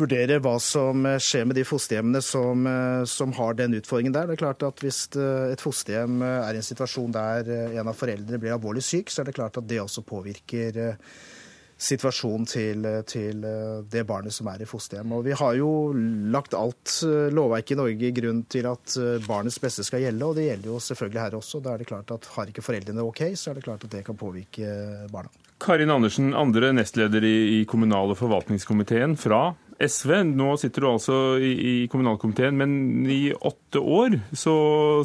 [0.00, 4.26] vurdere hva som skjer med de fosterhjemmene som, eh, som, har den utfordringen der.
[4.26, 7.88] Det er klart at Hvis eh, et fosterhjem eh, er i en situasjon der en
[7.88, 10.98] av foreldrene blir alvorlig syk, så er det klart at det også påvirker
[11.84, 13.40] situasjonen til, til,
[13.90, 15.10] det barnet som er i fosterhjem.
[15.16, 15.70] Og Vi har jo
[16.32, 17.00] lagt alt
[17.34, 18.94] lovverket i Norge i grunn til at
[19.26, 21.60] barnets beste skal gjelde, og det gjelder jo selvfølgelig her også.
[21.60, 24.04] Da er det klart at Har ikke foreldrene OK, så er det klart at det
[24.06, 24.70] kan påvirke
[25.12, 25.34] barna.
[25.64, 30.12] Karin Andersen, andre nestleder i kommunal- og forvaltningskomiteen fra SV.
[30.34, 34.56] Nå sitter du altså i, kommunalkomiteen, men i åtte år så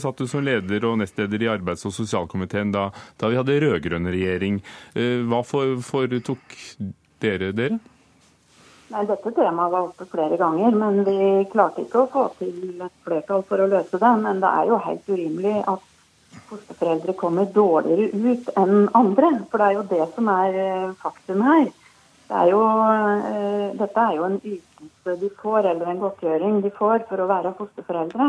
[0.01, 4.09] satt du som leder og nestleder i arbeids- og sosialkomiteen da, da vi hadde rød-grønn
[4.09, 4.59] regjering.
[4.95, 6.59] Eh, hva foretok
[7.23, 7.79] dere dere?
[8.89, 12.95] Nei, Dette temaet var oppe flere ganger, men vi klarte ikke å få til et
[13.05, 14.13] flertall for å løse det.
[14.23, 15.85] Men det er jo helt urimelig at
[16.49, 19.29] fosterforeldre kommer dårligere ut enn andre.
[19.51, 21.69] For det er jo det som er eh, faktum her.
[22.29, 26.69] Det er jo, eh, dette er jo en ytelse de får, eller en godtgjøring de
[26.69, 28.27] får for å være fosterforeldre.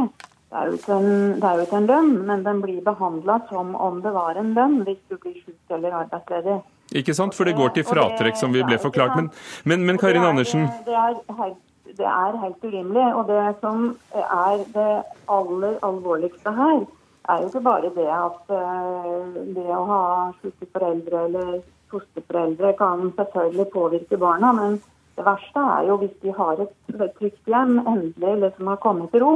[0.50, 3.36] Det er, jo ikke en, det er jo ikke en lønn, men den blir behandla
[3.50, 6.56] som om det var en lønn hvis du blir syk eller arbeidsledig.
[6.96, 9.18] Ikke sant, for det går til fratrekk, som vi ble forklart.
[9.20, 9.28] Men,
[9.68, 10.64] men, men Karin Andersen?
[10.88, 11.60] Det er, helt,
[12.00, 13.04] det er helt urimelig.
[13.14, 13.84] Og det som
[14.16, 14.94] er det
[15.36, 16.80] aller alvorligste her,
[17.28, 20.00] er jo ikke bare det at uh, det å ha
[20.40, 21.60] syke foreldre eller
[21.90, 24.78] fosterforeldre kan selvfølgelig påvirke barna, men
[25.16, 29.24] det verste er jo hvis de har et trygt hjem, endelig liksom har kommet til
[29.24, 29.34] ro.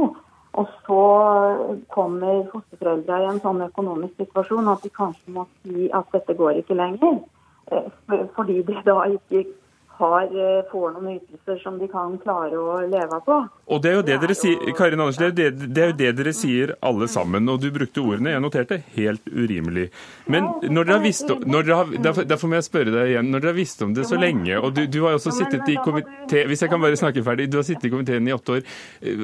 [0.55, 1.01] Og så
[1.91, 6.61] kommer fosterforeldre i en sånn økonomisk situasjon at de kanskje må si at dette går
[6.61, 7.19] ikke lenger.
[7.71, 7.89] Eh,
[8.37, 9.43] fordi de da ikke
[9.97, 13.37] har, eh, får noen ytelser som de kan klare å leve på.
[13.67, 16.33] Og Det er jo det, dere sier, Karin Andersen, det, det, er jo det dere
[16.33, 17.47] sier alle sammen.
[17.49, 19.89] og Du brukte ordene, jeg noterte, helt urimelig.
[20.27, 23.31] Men når dere har visst om, har, derfor, derfor, må jeg spørre deg igjen.
[23.31, 25.77] Når dere har visst om det så lenge, og du, du har også sittet i
[25.77, 27.49] komité Hvis jeg kan bare snakke ferdig.
[27.51, 28.67] Du har sittet i komiteen i åtte år,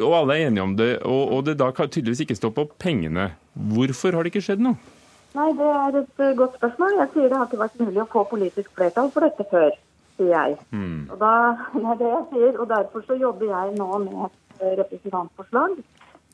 [0.01, 0.91] og alle er enige om det.
[1.03, 3.32] Og, og det da kan tydeligvis ikke stå på pengene.
[3.53, 4.80] Hvorfor har det ikke skjedd noe?
[5.36, 6.97] Nei, Det er et eh, godt spørsmål.
[6.99, 9.72] Jeg sier det har ikke vært mulig å få politisk flertall for dette før
[10.22, 10.59] sier jeg.
[10.69, 11.09] Mm.
[11.09, 11.34] Og da,
[11.74, 15.82] det er det jeg sier, og Derfor så jobber jeg nå med et representantforslag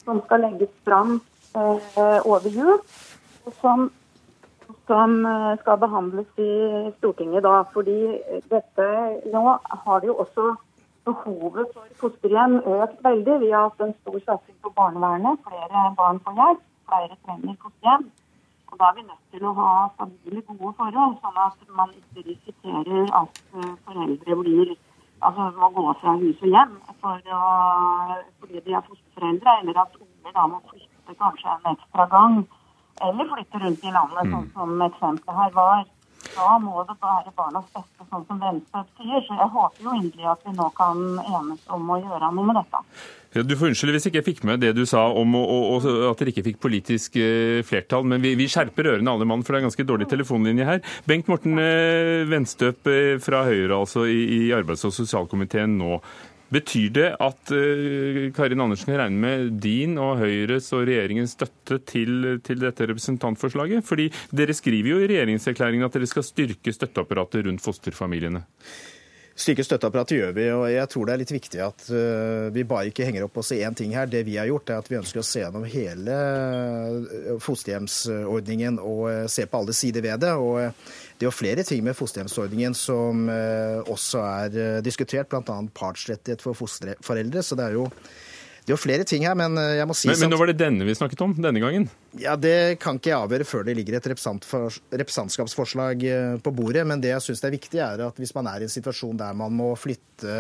[0.03, 1.17] som skal legges fram
[1.55, 2.77] eh, over jul.
[3.61, 3.89] Som,
[4.88, 6.51] som eh, skal behandles i
[6.97, 7.61] Stortinget da.
[7.73, 7.99] Fordi
[8.51, 8.88] dette
[9.33, 9.43] Nå
[9.83, 10.53] har det jo også
[11.07, 13.39] behovet for fosterhjem økt veldig.
[13.43, 15.43] Vi har hatt en stor satsing på barnevernet.
[15.47, 16.63] Flere barn får hjelp.
[16.88, 18.09] Flere trenger fosterhjem.
[18.78, 22.21] Og Da er vi nødt til å ha stabile, gode forhold, sånn at man ikke
[22.28, 24.73] risikerer at eh, foreldre blir
[25.25, 27.39] altså må gå fra hus og hjem for å,
[28.38, 32.38] fordi de er fosterforeldre, eller at unger da må flytte kanskje en ekstra gang,
[33.07, 35.84] eller flytte rundt i landet, sånn som eksempelet her var.
[36.36, 39.23] Da må det være barnas beste, sånn som Venstre sier.
[39.28, 42.61] Så jeg håper jo inderlig at vi nå kan enes om å gjøre noe med
[42.61, 42.84] dette.
[43.45, 46.21] Du får unnskylde hvis ikke jeg fikk med det du sa om å, å, at
[46.21, 49.59] dere ikke fikk politisk eh, flertall, men vi, vi skjerper ørene alle mann, for det
[49.59, 50.82] er en ganske dårlig telefonlinje her.
[51.09, 55.99] Bengt Morten eh, Venstøp eh, fra Høyre, altså i, i arbeids- og sosialkomiteen nå.
[56.53, 61.81] Betyr det at uh, Karin Andersen kan regne med din og Høyres og regjeringens støtte
[61.83, 63.83] til, til, dette representantforslaget?
[63.87, 68.45] Fordi dere skriver jo i regjeringserklæringen at dere skal styrke støtteapparatet rundt fosterfamiliene.
[69.37, 72.87] Styrke støtteapparatet gjør vi, og jeg tror det er litt viktig at uh, vi bare
[72.89, 74.07] ikke henger opp oss i én ting her.
[74.09, 79.27] Det vi har gjort, er at vi ønsker å se gjennom hele uh, fosterhjemsordningen og
[79.29, 80.33] se på alle sider ved det.
[80.33, 80.71] og
[81.18, 83.26] det er jo flere ting med fosterhjemsordningen som
[83.89, 85.57] også er diskutert, bl.a.
[85.74, 87.41] partsrettighet for fosterforeldre.
[87.41, 87.88] Så det er jo
[88.68, 90.57] det er jo flere ting her, men jeg må si Men, men nå var det
[90.59, 91.86] denne vi snakket om denne gangen?
[92.20, 96.03] Ja, Det kan ikke jeg avgjøre før det ligger et representantskapsforslag
[96.43, 96.84] på bordet.
[96.84, 99.38] Men det jeg syns er viktig, er at hvis man er i en situasjon der
[99.39, 100.36] man må flytte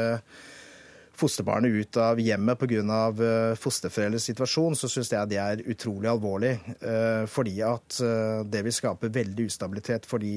[1.17, 2.77] fosterbarnet ut av hjemmet pga.
[2.77, 6.53] Eh, fosterforeldres situasjon, så syns jeg det er utrolig alvorlig.
[6.77, 10.35] Eh, fordi at eh, det vil skape veldig ustabilitet for de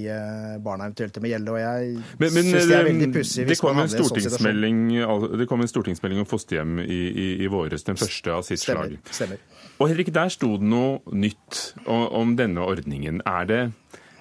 [0.64, 1.54] barna eventuelt det må gjelde.
[1.54, 5.38] Og jeg syns det er veldig pussig handler i en sånn situasjon.
[5.40, 8.94] Det kom en stortingsmelding om fosterhjem i, i, i våres, den første av sitt stemmer,
[8.96, 9.14] slag.
[9.14, 9.42] Stemmer.
[9.80, 13.22] Og Henrik, der sto det noe nytt om, om denne ordningen.
[13.28, 13.62] Er det,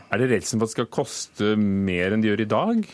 [0.10, 2.90] er det redselen for at det skal koste mer enn det gjør i dag?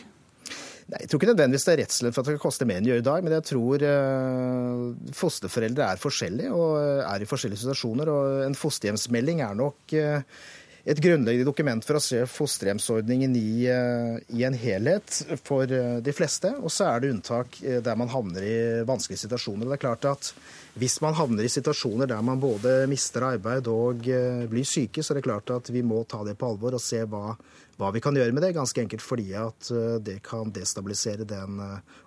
[0.86, 2.86] Nei, Jeg tror ikke nødvendigvis det er redselen for at det kan koste mer enn
[2.86, 4.84] det gjør i dag, men jeg tror eh,
[5.18, 8.12] fosterforeldre er forskjellige og er i forskjellige situasjoner.
[8.12, 10.38] og En fosterhjemsmelding er nok eh,
[10.86, 16.14] et grunnleggende dokument for å se fosterhjemsordningen i, eh, i, en helhet for eh, de
[16.14, 16.52] fleste.
[16.62, 19.66] Og så er det unntak eh, der man havner i vanskelige situasjoner.
[19.66, 20.32] Det er klart at
[20.76, 25.16] Hvis man havner i situasjoner der man både mister arbeid og blir syke, så er
[25.16, 27.32] det klart at vi må ta det på alvor og se hva,
[27.76, 28.54] hva vi kan gjøre med det.
[28.56, 29.72] Ganske enkelt fordi at
[30.04, 31.60] det kan destabilisere den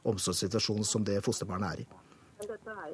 [0.03, 1.87] omsorgssituasjonen som det fosterbarnet er i.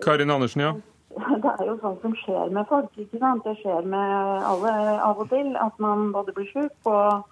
[0.03, 0.73] Karin Andersen, ja.
[1.43, 2.91] det er jo sånn som skjer med folk.
[2.99, 3.45] ikke sant?
[3.45, 4.73] Det skjer med alle
[5.05, 5.53] av og til.
[5.61, 7.23] At man både blir sjuk, og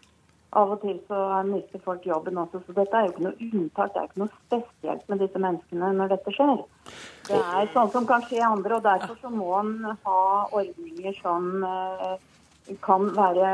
[0.54, 2.62] av og til så mister folk jobben også.
[2.66, 3.94] Så dette er jo ikke noe unntak.
[3.94, 6.62] Det er ikke noe spesielt med disse menneskene når dette skjer.
[7.30, 9.74] Det er sånn som kan skje andre, og derfor så må en
[10.06, 10.22] ha
[10.52, 12.14] ordninger som eh,
[12.84, 13.50] kan være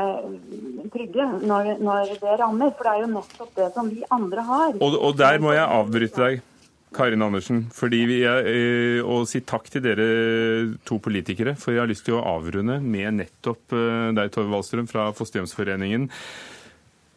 [0.92, 2.70] trygge når, når, det rammer.
[2.76, 4.78] For det er jo nettopp det som vi andre har.
[4.78, 6.46] Og, og der må jeg avbryte deg.
[6.90, 10.06] Karin Andersen, fordi vi er, eh, og si takk til dere
[10.86, 11.54] to politikere.
[11.54, 16.08] For jeg har lyst til å avrunde med nettopp eh, deg, Tove Wallstrøm fra Fosterhjemsforeningen.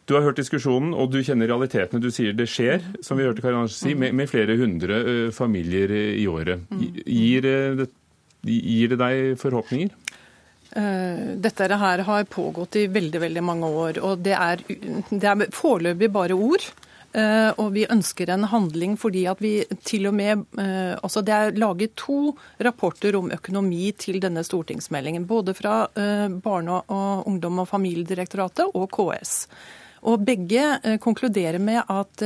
[0.06, 2.02] Du har hørt diskusjonen, og du kjenner realitetene.
[2.02, 5.30] Du sier det skjer, som vi hørte Karin Andersen si, med, med flere hundre uh,
[5.34, 6.66] familier i året.
[7.08, 7.88] Gir, det,
[8.44, 10.20] gir det deg forhåpninger?
[10.74, 14.00] Dette her har pågått i veldig veldig mange år.
[14.02, 14.62] og Det er,
[15.10, 16.66] det er foreløpig bare ord.
[17.14, 19.52] Eh, og vi ønsker en handling fordi at vi
[19.86, 25.28] til og med eh, altså Det er laget to rapporter om økonomi til denne stortingsmeldingen.
[25.30, 29.46] Både fra eh, Barne-, og ungdom- og familiedirektoratet og KS.
[30.04, 32.20] Og Begge konkluderer med at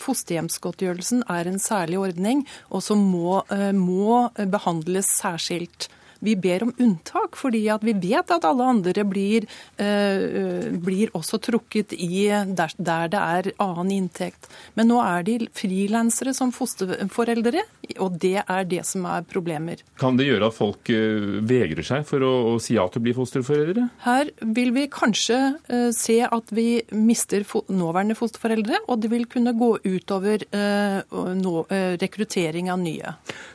[0.00, 2.38] fosterhjemsgodtgjørelsen er en særlig ordning,
[2.72, 3.42] og som må,
[3.76, 5.90] må behandles særskilt.
[6.24, 9.46] Vi ber om unntak, fordi vi vet at alle andre blir,
[9.76, 14.48] eh, blir også trukket i der, der, det er annen inntekt.
[14.74, 17.62] Men nå er de frilansere som fosterforeldre,
[18.02, 19.82] og det er det som er problemer.
[20.00, 23.06] Kan det gjøre at folk uh, vegrer seg for å, å, si ja til å
[23.06, 23.86] bli fosterforeldre?
[24.04, 25.38] Her vil vi kanskje
[25.68, 31.54] eh, se at vi mister nåværende fosterforeldre, og det vil kunne gå utover nå,
[32.00, 33.12] rekruttering av nye.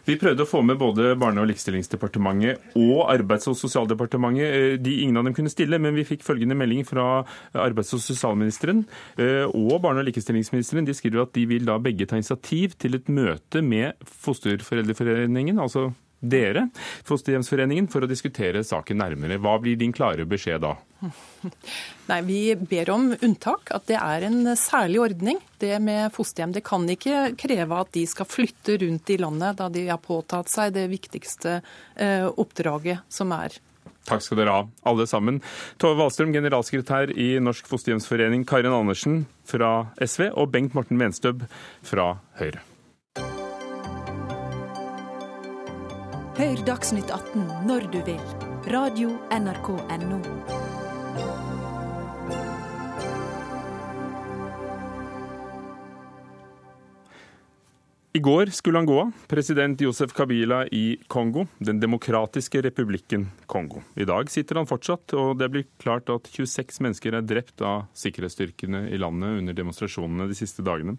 [0.07, 4.43] Vi prøvde å få med både Barne- og likestillingsdepartementet og Arbeids- og sosialdepartementet.
[4.43, 7.23] Eh, de, ingen av dem kunne stille, men vi fikk følgende melding fra
[7.53, 8.85] arbeids- og sosialministeren
[9.17, 10.87] eh, og barne- og likestillingsministeren.
[10.87, 13.93] De skriver at de vil da begge ta initiativ til et møte med
[14.23, 15.91] Fosterforeldreforeningen, altså
[16.23, 16.67] dere,
[17.07, 19.39] Fosterhjemsforeningen, for å diskutere saken nærmere.
[19.43, 20.73] Hva blir din klare beskjed da?
[22.09, 25.41] Nei, Vi ber om unntak, at det er en særlig ordning.
[25.59, 26.55] Det med fosterhjem.
[26.55, 30.51] Det kan ikke kreve at de skal flytte rundt i landet da de har påtatt
[30.51, 33.59] seg det viktigste eh, oppdraget som er.
[34.03, 35.39] Takk skal dere ha, alle sammen.
[35.79, 41.47] Tove Wahlstrøm, generalsekretær i Norsk Fosterhjemsforening, Karin Andersen fra SV og Bengt Morten Venstøb
[41.87, 42.72] fra Høyre.
[46.33, 48.21] Hør Dagsnytt 18 når du vil.
[48.73, 50.17] Radio NRK Radio.nrk.no.
[58.17, 63.85] I går skulle han gå av, president Josef Kabila i Kongo, Den demokratiske republikken Kongo.
[63.93, 67.91] I dag sitter han fortsatt, og det blir klart at 26 mennesker er drept av
[67.93, 70.97] sikkerhetsstyrkene i landet under demonstrasjonene de siste dagene.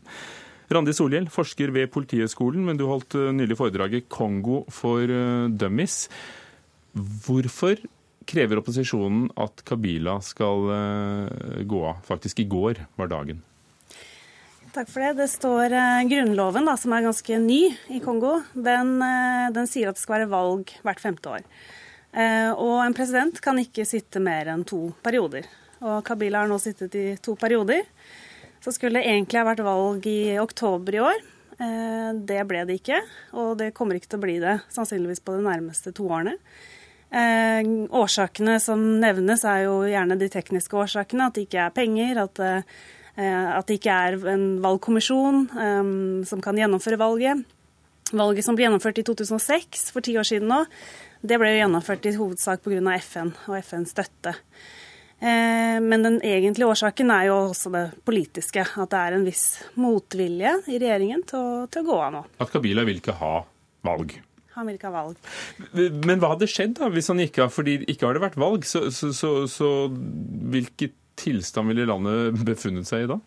[0.73, 6.09] Randi Solhjell, forsker ved Politihøgskolen, men du holdt eh, nylig foredraget 'Kongo for eh, dummies'.
[6.95, 7.77] Hvorfor
[8.25, 12.01] krever opposisjonen at Kabila skal eh, gå av?
[12.07, 13.43] Faktisk i går var dagen.
[14.73, 15.13] Takk for det.
[15.21, 15.71] Det står
[16.11, 17.61] Grunnloven, da, som er ganske ny
[17.95, 18.97] i Kongo, den,
[19.55, 21.45] den, sier at det skal være valg hvert femte år.
[22.59, 25.47] Og en president kan ikke sitte mer enn to perioder.
[25.79, 27.87] Og Kabila har nå sittet i to perioder.
[28.65, 31.19] Så skulle det egentlig ha vært valg i oktober i år.
[31.61, 33.03] Eh, det ble det ikke,
[33.37, 36.39] og det kommer ikke til å bli det sannsynligvis på de nærmeste to årene.
[37.15, 37.61] Eh,
[37.95, 41.29] årsakene som nevnes, er jo gjerne de tekniske årsakene.
[41.29, 42.77] At det ikke er penger, at eh,
[43.15, 45.45] at det ikke er en valgkommisjon
[46.27, 47.45] som kan gjennomføre valget.
[48.11, 50.65] Valget som ble gjennomført i 2006, for ti år siden nå,
[51.23, 52.97] det ble jo gjennomført i hovedsak pga.
[52.99, 54.35] FN og FNs støtte.
[55.21, 58.65] Eh, men den egentlige årsaken er jo også det politiske.
[58.65, 59.47] At det er en viss
[59.81, 62.23] motvilje i regjeringen til å, til å gå av nå.
[62.43, 63.35] At Kabila vil ikke ha
[63.87, 64.17] valg?
[64.55, 65.31] Han vil ikke ha valg.
[66.07, 67.55] Men hva hadde skjedd da hvis han ikke av?
[67.55, 72.87] Fordi ikke har det vært valg, så, så, så, så hvilken tilstand ville landet befunnet
[72.91, 73.21] seg i da?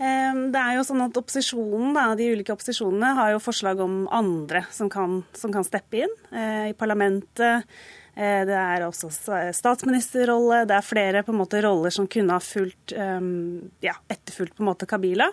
[0.00, 4.62] Det er jo sånn at opposisjonen, da, De ulike opposisjonene har jo forslag om andre
[4.72, 6.14] som kan, som kan steppe inn.
[6.32, 9.08] Eh, I parlamentet Eh, det er også
[9.56, 10.66] statsministerrolle.
[10.68, 14.64] Det er flere på en måte roller som kunne ha fulgt, ehm, ja, etterfulgt på
[14.64, 15.30] en måte Kabila.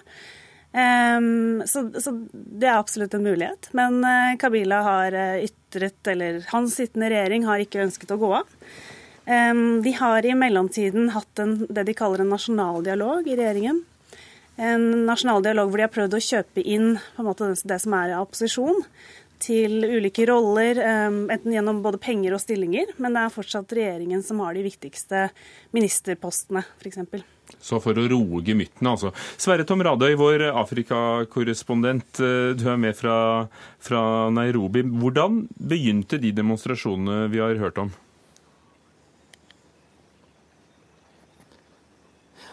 [0.78, 3.70] Um, så, så, det er absolutt en mulighet.
[3.78, 8.32] Men uh, Kabila har uh, ytret, eller hans sittende regjering har ikke ønsket å gå
[8.42, 8.58] av.
[9.28, 13.82] Um, de har i mellomtiden hatt en, det de kaller en nasjonal dialog i regjeringen.
[14.58, 18.26] En nasjonal dialog hvor de har prøvd å kjøpe inn måte, det som er av
[18.26, 18.80] opposisjon
[19.44, 22.94] til ulike roller, eh, enten gjennom både penger og stillinger.
[22.98, 25.30] Men det er fortsatt regjeringen som har de viktigste
[25.76, 27.26] ministerpostene, f.eks.
[27.64, 29.14] Så for å roe gemyttene, altså.
[29.40, 33.48] Sverre Tom Radøy, vår Afrikakorrespondent, eh, du er med fra,
[33.80, 34.02] fra
[34.34, 34.84] Nairobi.
[34.84, 37.94] Hvordan begynte de demonstrasjonene vi har hørt om?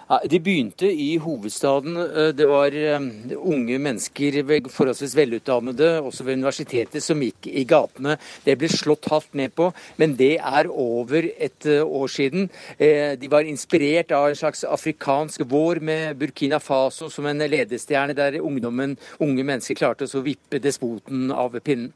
[0.04, 1.96] De begynte i hovedstaden.
[1.96, 3.06] Eh, det var eh,
[3.40, 4.36] unge mennesker,
[4.68, 8.18] forholdsvis velutdannede, også ved universitetet, som gikk i gatene.
[8.44, 12.50] Det ble slått halvt ned på, men det er over et eh, år siden.
[12.78, 18.40] De var inspirert av en slags afrikansk vår med Burkina Faso som en ledestjerne, der
[18.42, 21.92] ungdommen, unge mennesker klarte å vippe despoten av pinnen.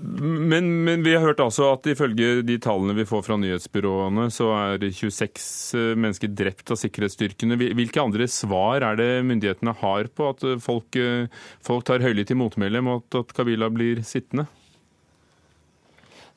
[0.00, 4.50] Men, men, vi har hørt altså at ifølge de tallene vi får fra nyhetsbyråene, så
[4.54, 5.40] er 26
[5.74, 7.58] eh, mennesker drept av sikkerhetsstyrkene.
[7.58, 11.26] Hvilke andre svar er det myndighetene har på at folk, eh,
[11.66, 14.46] folk tar høylytt til motmæle mot at Kabila blir sittende?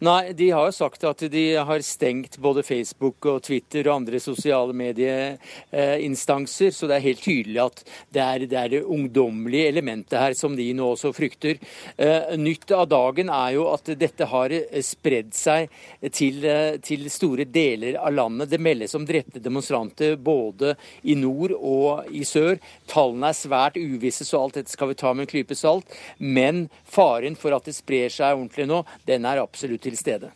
[0.01, 4.17] Nei, de har jo sagt at de har stengt både Facebook og Twitter og andre
[4.17, 10.17] sosiale medieinstanser, så det er helt tydelig at det er, det er det ungdommelige elementet
[10.17, 11.61] her som de nå også frykter.
[12.01, 14.55] Eh, nytt av dagen er jo at dette har
[14.87, 15.69] spredd seg
[16.09, 16.49] til,
[16.81, 18.49] til store deler av landet.
[18.49, 20.73] Det meldes om drepte demonstranter både
[21.05, 22.57] i nord og i sør.
[22.89, 25.85] Tallene er svært uvisse, så alt dette skal vi ta med en klype salt.
[26.17, 30.31] Men faren for at det sprer seg ordentlig nå, den er absolutt til til stede.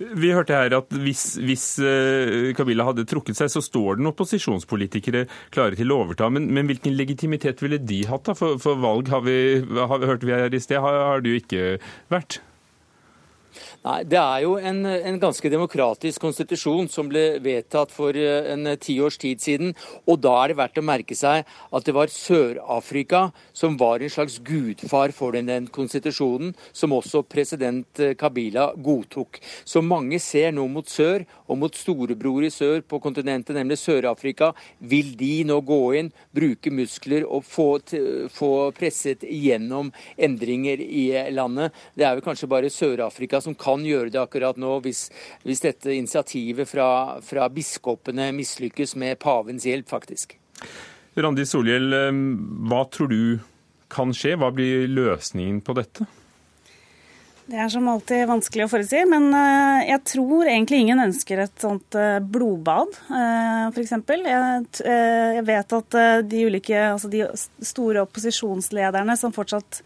[0.00, 5.26] Vi hørte her at hvis, hvis eh, Kabila hadde trukket seg, så står det opposisjonspolitikere
[5.52, 6.30] klare til å overta.
[6.32, 8.24] Men, men, hvilken legitimitet ville de hatt?
[8.30, 8.36] da?
[8.38, 11.42] For, for valg har vi, har, hørte vi her i sted, har, har det jo
[11.42, 11.66] ikke
[12.12, 12.40] vært.
[13.80, 18.68] Nei, Det er jo en, en, ganske demokratisk konstitusjon som ble vedtatt for eh, en
[18.76, 19.70] tiårs tid siden.
[20.04, 24.12] Og da er det verdt å merke seg at det var Sør-Afrika som var en
[24.12, 29.40] slags gudfar for den, den konstitusjonen, som også president eh, Kabila godtok.
[29.64, 34.52] Så mange ser nå mot sør, og mot storebror i sør på kontinentet, nemlig Sør-Afrika.
[34.92, 37.70] Vil de nå gå inn, bruke muskler og få,
[38.36, 39.88] få presset igjennom
[40.20, 41.72] endringer i landet?
[41.96, 45.06] Det er vel kanskje bare Sør-Afrika som kan kan gjøre det akkurat nå, hvis,
[45.46, 46.90] hvis dette initiativet fra,
[47.24, 50.36] fra biskopene mislykkes med pavens hjelp, faktisk.
[51.20, 52.22] Randi Solhjell, eh,
[52.70, 53.22] hva tror du
[53.90, 54.36] kan skje?
[54.38, 56.06] Hva blir løsningen på dette?
[57.50, 61.64] Det er som alltid vanskelig å forutsi, men eh, jeg tror egentlig ingen ønsker et
[61.64, 62.94] sånt eh, blodbad,
[63.72, 63.96] f.eks.
[63.96, 65.98] Jeg, jeg vet at
[66.30, 67.26] de ulike, altså de
[67.66, 69.82] store opposisjonslederne som fortsatt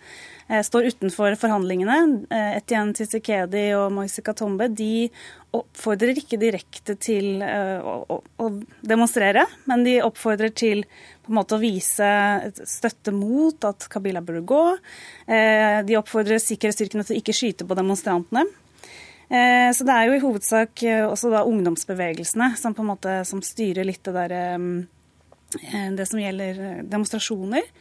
[0.49, 2.27] står utenfor forhandlingene.
[2.31, 5.09] Eh, Etienne Tshisekedi og Moise Katombe de
[5.55, 8.51] oppfordrer ikke direkte til eh, å,
[8.85, 10.85] demonstrere, men de oppfordrer til
[11.25, 12.09] på en måte å vise
[12.69, 14.65] støtte mot at Kabila burde gå.
[15.25, 18.43] De oppfordrer sikkerhetsstyrkene til å ikke skyte på demonstrantene.
[19.25, 23.89] Så det er jo i hovedsak også da ungdomsbevegelsene som på en måte som styrer
[23.89, 24.37] litt det der
[25.97, 27.73] det som gjelder demonstrasjoner.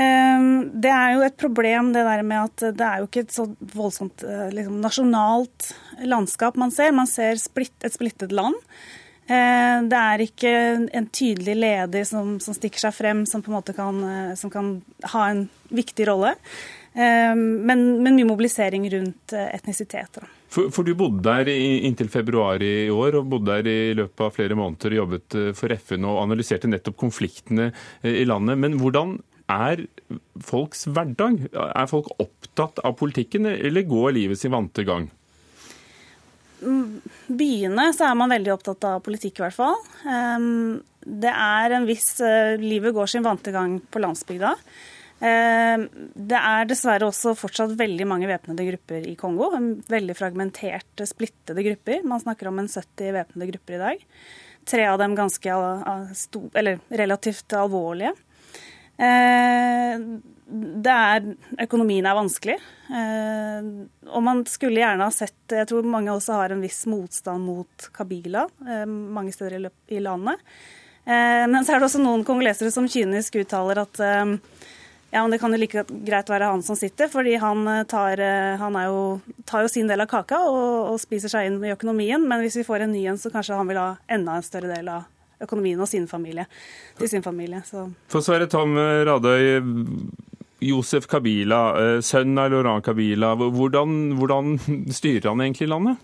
[0.00, 3.34] Ehm, det er jo et problem det der med at det er jo ikke et
[3.34, 5.70] så voldsomt eh, liksom, nasjonalt
[6.08, 6.94] landskap man ser.
[6.96, 8.56] Man ser splitt, et splittet land.
[9.28, 10.56] Ehm, det er ikke
[10.96, 14.76] en tydelig leder som, som, stikker seg frem, som på en måte kan, eh, kan
[15.12, 16.36] ha en viktig rolle.
[16.96, 20.22] Ehm, men, men mye mobilisering rundt eh, etnisitet.
[20.50, 24.32] For, for, du bodde der inntil februar i år, og bodde der i løpet av
[24.34, 27.68] flere måneder og jobbet for FN og analyserte nettopp konfliktene
[28.02, 28.58] i landet.
[28.58, 29.20] Men hvordan
[29.50, 29.84] er
[30.46, 31.46] folks hverdag?
[31.52, 35.08] Er folk opptatt av politikken, eller går livet sin vante gang?
[36.60, 39.76] Mm, byene så er man veldig opptatt av politikk, i hvert fall.
[41.00, 44.54] Det er en viss eh, Livet går sin vante gang på landsbygda.
[45.20, 49.50] Det er dessverre også fortsatt veldig mange væpnede grupper i Kongo.
[49.92, 52.06] Veldig fragmenterte, splittede grupper.
[52.08, 54.06] Man snakker om en 70 væpnede grupper i dag.
[54.70, 55.58] Tre av dem ganske
[56.56, 58.14] eller relativt alvorlige.
[59.00, 61.28] Det er,
[61.64, 62.56] økonomien er vanskelig.
[64.10, 67.86] Og man skulle gjerne ha sett Jeg tror mange også har en viss motstand mot
[67.96, 68.42] Kabila
[68.84, 70.42] mange steder i landet.
[71.06, 74.02] Men så er det også noen kongolesere som kynisk uttaler at
[75.10, 78.20] ja, men det kan jo like greit være han som sitter, fordi han, eh, tar,
[78.22, 81.72] eh, han jo, tar jo sin del av kaka og, og, spiser seg inn i
[81.74, 82.22] økonomien.
[82.22, 84.70] Men hvis vi får en ny en, så kanskje han vil ha enda en større
[84.70, 85.08] del av
[85.40, 86.46] økonomien sin familie.
[86.98, 87.62] til sin familie.
[87.64, 87.88] Så.
[88.08, 89.62] For Sverre er Tom Radøy.
[90.60, 91.72] Josef Kabila,
[92.04, 93.32] sønnen sønn av Laurent Kabila.
[93.34, 94.58] Hvordan, hvordan
[94.92, 95.96] styrer han egentlig landet?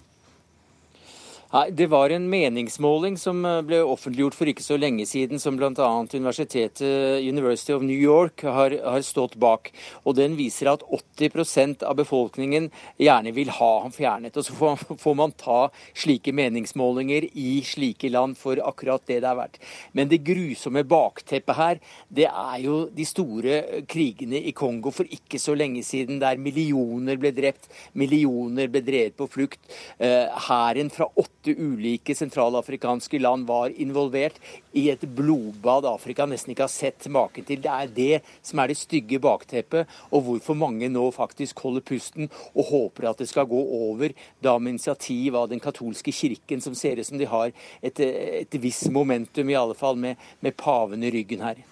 [1.56, 5.56] Nei, Det var en meningsmåling som eh, ble offentliggjort for ikke så lenge siden, som
[5.56, 5.70] bl.a.
[6.12, 9.70] universitetet University of New York har, har, stått bak.
[10.04, 12.68] Og Den viser at 80% av befolkningen
[13.00, 14.36] gjerne vil ha ham fjernet.
[14.36, 19.30] Og Så får, får, man ta slike meningsmålinger i slike land for akkurat det det
[19.30, 19.56] er verdt.
[19.96, 21.80] Men det grusomme bakteppet her,
[22.12, 27.16] det er jo de store krigene i Kongo for ikke så lenge siden, der millioner
[27.16, 29.62] ble drept, millioner ble drevet på flukt.
[29.96, 34.34] Eh, hæren fra åtte åtte ulike sentralafrikanske land var involvert
[34.72, 37.60] i et blodbad Afrika nesten ikke har sett maken til.
[37.62, 42.30] Det er det som er det stygge bakteppet, og hvorfor mange nå faktisk holder pusten
[42.54, 46.74] og håper at det skal gå over, da med initiativ av den katolske kirken, som
[46.74, 51.04] ser ut som de har et, et visst momentum, i alle fall med, med paven
[51.04, 51.62] i ryggen her.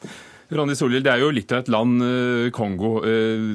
[0.53, 2.99] Randi Solhjell, det er jo litt av et land, eh, Kongo.
[3.05, 3.55] Eh,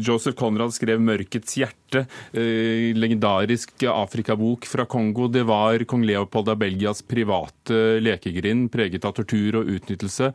[0.00, 5.28] Joseph Conrad skrev 'Mørkets hjerte', eh, legendarisk Afrikabok fra Kongo.
[5.28, 10.32] Det var kong Leopold av Belgias private lekegrind, preget av tortur og utnyttelse.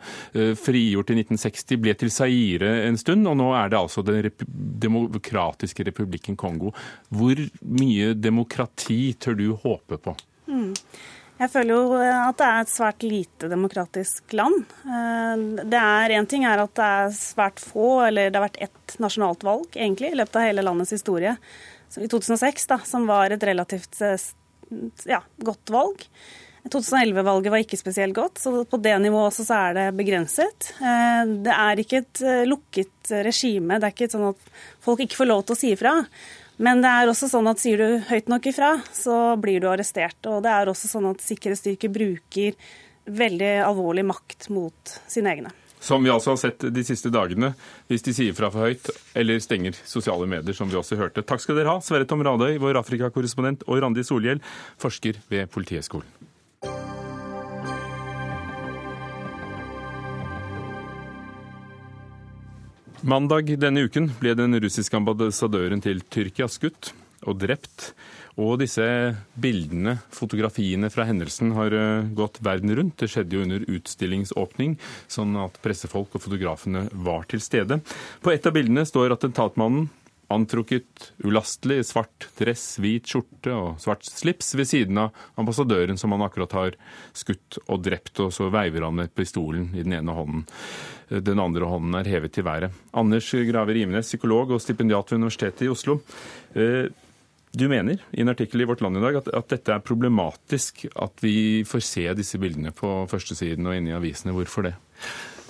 [0.56, 4.32] Frigjort i 1960, ble til Zaire en stund, og nå er det altså Den
[4.80, 6.74] demokratiske republikken Kongo.
[7.12, 10.16] Hvor mye demokrati tør du håpe på?
[10.48, 10.74] Mm.
[11.40, 14.74] Jeg føler jo eh, at det er et svært lite demokratisk land.
[14.84, 18.60] Eh, det er Én ting er at det er svært få, eller det har vært
[18.68, 21.38] ett nasjonalt valg egentlig, i løpet av hele landets historie.
[21.96, 24.28] I 2006, da, som var et relativt eh,
[25.08, 26.04] ja, godt valg.
[26.70, 30.68] 2011-valget var ikke spesielt godt, så på det nivået også så er det begrenset.
[30.78, 33.80] Det er ikke et lukket regime.
[33.80, 34.52] Det er ikke sånn at
[34.84, 35.96] folk ikke får lov til å si ifra.
[36.60, 40.20] Men det er også sånn at sier du høyt nok ifra, så blir du arrestert.
[40.28, 42.58] Og det er også sånn at sikkerhetsstyrker bruker
[43.10, 45.54] veldig alvorlig makt mot sine egne.
[45.80, 47.54] Som vi altså har sett de siste dagene,
[47.88, 51.24] hvis de sier fra for høyt eller stenger sosiale medier, som vi også hørte.
[51.24, 54.44] Takk skal dere ha, Sverre Tom Radøy, vår Afrikakorrespondent, og Randi Solhjell,
[54.84, 56.29] forsker ved Politihøgskolen.
[63.02, 66.92] Mandag denne uken ble den russiske ambassadøren til Tyrkia skutt
[67.24, 67.94] og drept.
[68.40, 68.84] Og disse
[69.40, 72.98] bildene, fotografiene fra hendelsen, har eh, gått verden rundt.
[73.00, 74.78] Det skjedde jo under utstillingsåpning,
[75.12, 77.80] sånn at pressefolk og fotografene var til stede.
[78.24, 79.90] På et av bildene står attentatmannen
[80.30, 86.24] antrukket ulastelig svart dress, hvit skjorte og svart slips ved siden av ambassadøren som han
[86.26, 86.78] akkurat har
[87.18, 90.46] skutt og drept, og så veiver han med pistolen i den ene hånden.
[91.10, 92.76] Den andre hånden er hevet til været.
[92.94, 96.00] Anders Grave Rimenes, psykolog og stipendiat ved Universitetet i Oslo.
[96.54, 96.90] Eh,
[97.52, 100.86] du mener i en artikkel i Vårt Land i dag at, at, dette er problematisk,
[100.94, 104.36] at vi får se disse bildene på førstesiden og inne i avisene.
[104.38, 104.76] Hvorfor det?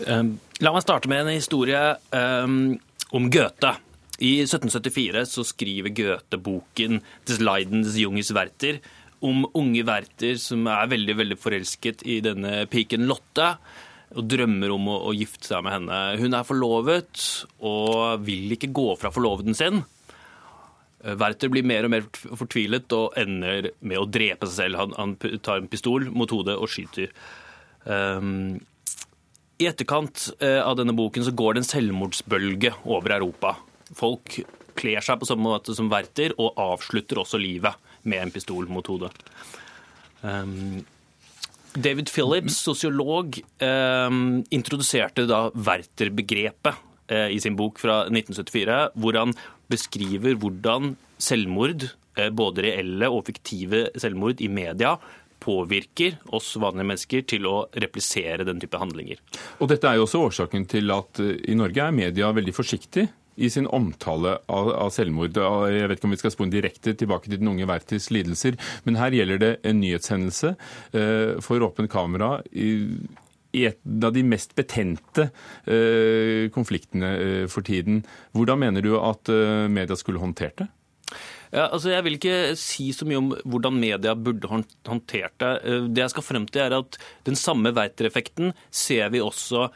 [0.07, 1.81] Um, la meg starte med en historie
[2.15, 2.77] um,
[3.11, 3.75] om Goethe.
[4.19, 8.81] I 1774 så skriver Goethe boken 'Des Leidens Junges Werther'
[9.23, 13.53] om unge Werther som er veldig veldig forelsket i denne piken Lotte
[14.15, 15.97] og drømmer om å, å, gifte seg med henne.
[16.19, 17.25] Hun er forlovet
[17.61, 19.83] og vil ikke gå fra forloveden sin.
[21.03, 24.81] Eh, Werther blir mer og mer fortvilet og ender med å drepe seg selv.
[24.81, 25.15] Han, han
[25.45, 27.13] tar en pistol mot hodet og skyter.
[27.85, 28.57] Um,
[29.61, 33.55] I etterkant uh, av denne boken så går det en selvmordsbølge over Europa.
[33.97, 34.39] Folk
[34.79, 37.75] kler seg på samme måte som verter, og avslutter også livet
[38.07, 39.11] med en pistol mot hodet.
[40.21, 40.85] Um,
[41.73, 44.09] David Phillips, sosiolog, eh,
[44.55, 46.79] introduserte da verterbegrepet
[47.11, 49.35] eh, i sin bok fra 1974, hvor han
[49.69, 54.95] beskriver hvordan selvmord, eh, både reelle og fiktive selvmord i media,
[55.39, 59.21] påvirker oss vanlige mennesker til å replisere den type handlinger.
[59.63, 63.07] Og Dette er jo også årsaken til at eh, i Norge er media veldig forsiktig
[63.39, 65.37] i sin omtale av, av, selvmord.
[65.71, 68.99] Jeg vet ikke om vi skal spore direkte tilbake til den unge Werthers lidelser, men
[68.99, 70.53] her gjelder det en nyhetshendelse
[70.93, 72.37] eh, for åpent kamera.
[72.51, 72.69] I,
[73.55, 75.29] i et av de mest betente
[75.65, 78.03] eh, konfliktene eh, for tiden.
[78.37, 80.69] Hvordan mener du at eh, media skulle håndtert det?
[81.49, 85.53] Ja, altså jeg vil ikke si så mye om hvordan media burde håndtert det.
[85.65, 89.69] Eh, det jeg skal frem til er at Den samme Werther-effekten ser vi også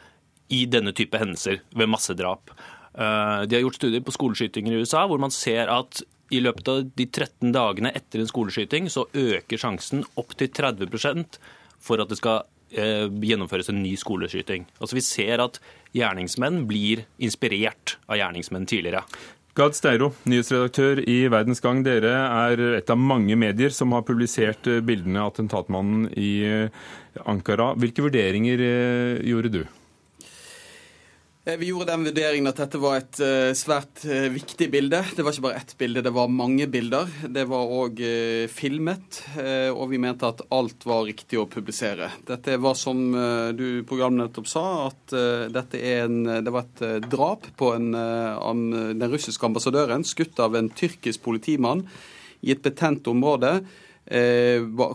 [0.54, 2.52] i denne type hendelser ved massedrap.
[2.94, 6.70] Eh, de har gjort studier på skoleskytinger i USA hvor man ser at i løpet
[6.70, 11.38] av de 13 dagene etter en skoleskyting så øker sjansen opp til 30%
[11.82, 14.68] for at det skal eh, gjennomføres en ny skoleskyting.
[14.78, 15.58] Altså Vi ser at
[15.94, 19.04] gjerningsmenn blir inspirert av gjerningsmenn tidligere.
[19.54, 21.84] Gad Steiro, nyhetsredaktør i Verdens Gang.
[21.86, 26.34] Dere er et av mange medier som har publisert eh, bildene av attentatmannen i
[27.26, 27.72] Ankara.
[27.78, 28.62] Hvilke vurderinger
[29.22, 29.64] gjorde du?
[31.46, 35.02] Eh, vi gjorde den vurderingen at dette var et uh, svært uh, viktig bilde.
[35.12, 37.10] Det var ikke bare ett bilde, det var mange bilder.
[37.28, 38.00] Det var òg
[38.48, 39.20] filmet,
[39.74, 42.08] og vi mente at alt var riktig å publisere.
[42.26, 43.00] Dette var som
[43.56, 45.14] du programmet nettopp sa, at
[45.52, 51.24] dette en, det var et drap på en, den russiske ambassadøren, skutt av en tyrkisk
[51.26, 51.84] politimann
[52.44, 53.83] i et betent område eh,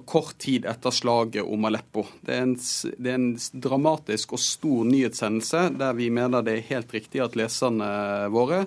[0.05, 2.03] kort tid etter slaget om Aleppo.
[2.21, 2.53] Det er, en,
[2.97, 7.37] det er, en, dramatisk og stor nyhetshendelse der vi mener det er helt riktig at
[7.39, 7.89] leserne
[8.29, 8.65] våre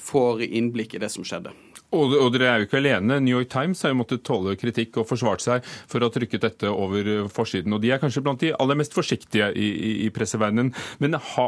[0.00, 1.52] får innblikk i det som skjedde.
[1.94, 3.20] Og, og, dere er jo ikke alene.
[3.22, 6.46] New York Times har jo måttet tåle kritikk og forsvart seg for å ha trykket
[6.46, 7.76] dette over forsiden.
[7.76, 10.72] Og de er kanskje blant de aller mest forsiktige i, i, i presseverdenen.
[11.02, 11.46] Men ha,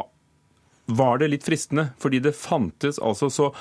[0.87, 1.89] var det litt fristende?
[1.99, 3.51] Fordi det fantes altså så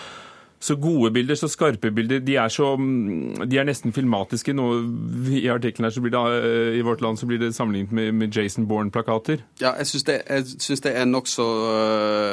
[0.60, 2.18] så gode bilder, så skarpe bilder.
[2.18, 4.54] De er, så, mm, de er nesten filmatiske.
[4.56, 4.66] Nå,
[5.30, 8.12] I artikkelen her så blir det, eh, i Vårt Land så blir det sammenlignet med,
[8.12, 9.44] med Jason Bourne-plakater.
[9.60, 10.20] Ja, jeg syns det,
[10.84, 11.46] det, er nokså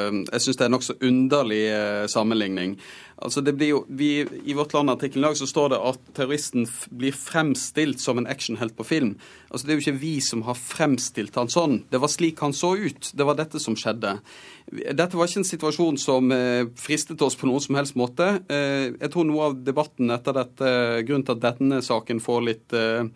[0.09, 2.79] uh, nok underlig uh, sammenligning.
[3.23, 6.65] Altså det blir jo, vi, I Vårt Land-artikkelen i dag så står det at terroristen
[6.91, 9.13] blir fremstilt som en actionhelt på film.
[9.47, 11.79] Altså Det er jo ikke vi som har fremstilt han sånn.
[11.91, 13.13] Det var slik han så ut.
[13.15, 14.17] Det var dette som skjedde.
[14.67, 18.29] Dette var ikke en situasjon som eh, fristet oss på noen som helst måte.
[18.51, 20.75] Eh, jeg tror noe av debatten etter dette,
[21.07, 23.07] grunnen til at denne saken får litt eh,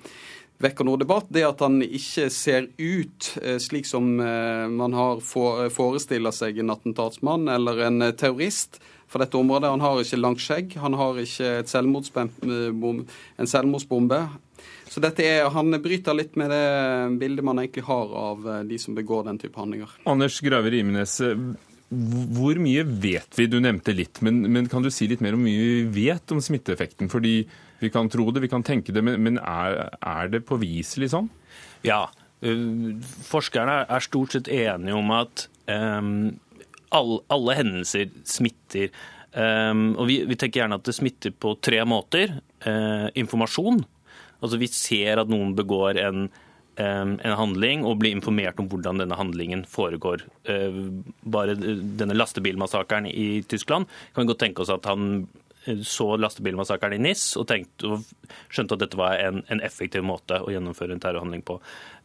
[0.63, 3.27] vekker noe debatt, det at han ikke ser ut
[3.61, 9.71] slik som man har forestiller seg en attentatsmann eller en terrorist for dette området.
[9.71, 14.21] Han har ikke langt skjegg, han har ikke en selvmordsbombe.
[14.87, 16.65] Så dette er, han bryter litt med det
[17.21, 19.91] bildet man egentlig har av eh, de som begår den type handlinger.
[20.09, 21.35] Anders Grave Rimenes, eh,
[21.87, 23.47] hvor mye vet vi?
[23.51, 26.41] Du nevnte litt, men, men, kan du si litt mer om mye vi vet om
[26.43, 27.11] smitteeffekten?
[27.11, 27.35] Fordi
[27.79, 31.29] vi kan tro det, vi kan tenke det, men, men er, er, det påviselig sånn?
[31.87, 32.07] Ja.
[32.41, 32.97] Eh,
[33.27, 36.39] forskerne er stort sett enige om at um,
[36.95, 38.91] alle, alle hendelser smitter.
[39.33, 42.39] Um, og vi, vi, tenker gjerne at det smitter på tre måter.
[42.65, 43.83] Uh, informasjon.
[44.41, 46.27] Altså Vi ser at noen begår en,
[46.77, 50.25] um, en, handling og blir informert om hvordan denne handlingen foregår.
[50.49, 50.87] Uh,
[51.25, 55.27] bare denne lastebilmassakren i Tyskland kan vi godt tenke oss at han
[55.83, 60.39] så lastebilmassakren i NIS og, tenkte, og skjønte at dette var en, en, effektiv måte
[60.39, 61.57] å gjennomføre en terrorhandling på.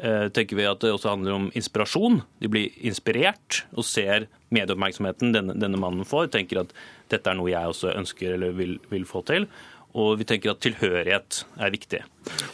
[0.02, 2.22] Eh, tenker vi at Det også handler om inspirasjon.
[2.42, 6.30] De blir inspirert og ser medieoppmerksomheten denne, denne mannen får.
[6.34, 6.74] Tenker at
[7.12, 9.48] dette er noe jeg også ønsker eller vil, vil få til.
[9.92, 12.00] Og vi tenker at tilhørighet er viktig.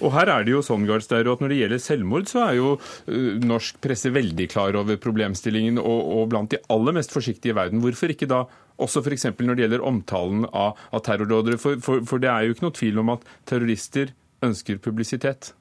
[0.03, 2.70] Og her er det jo sånn, Garstero, at Når det gjelder selvmord, så er jo
[2.78, 7.59] uh, norsk presse veldig klar over problemstillingen, og, og, blant de aller mest forsiktige i
[7.59, 7.82] verden.
[7.84, 8.44] Hvorfor ikke da
[8.78, 9.30] også f.eks.
[9.38, 11.61] når det gjelder omtalen av, av terrorrådere?
[11.62, 15.53] For, for, for det er jo ikke noe tvil om at terrorister ønsker publisitet.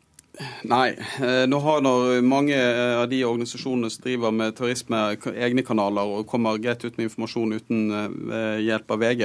[0.67, 0.89] Nei.
[1.21, 4.99] Eh, nå har når mange eh, av de organisasjonene som driver med terrorisme,
[5.33, 9.23] egne kanaler og kommer greit ut med informasjon uten eh, hjelp av VG.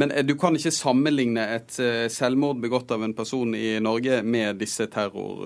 [0.00, 1.78] Men du kan ikke sammenligne et
[2.12, 5.44] selvmord begått av en person i Norge med disse, terror,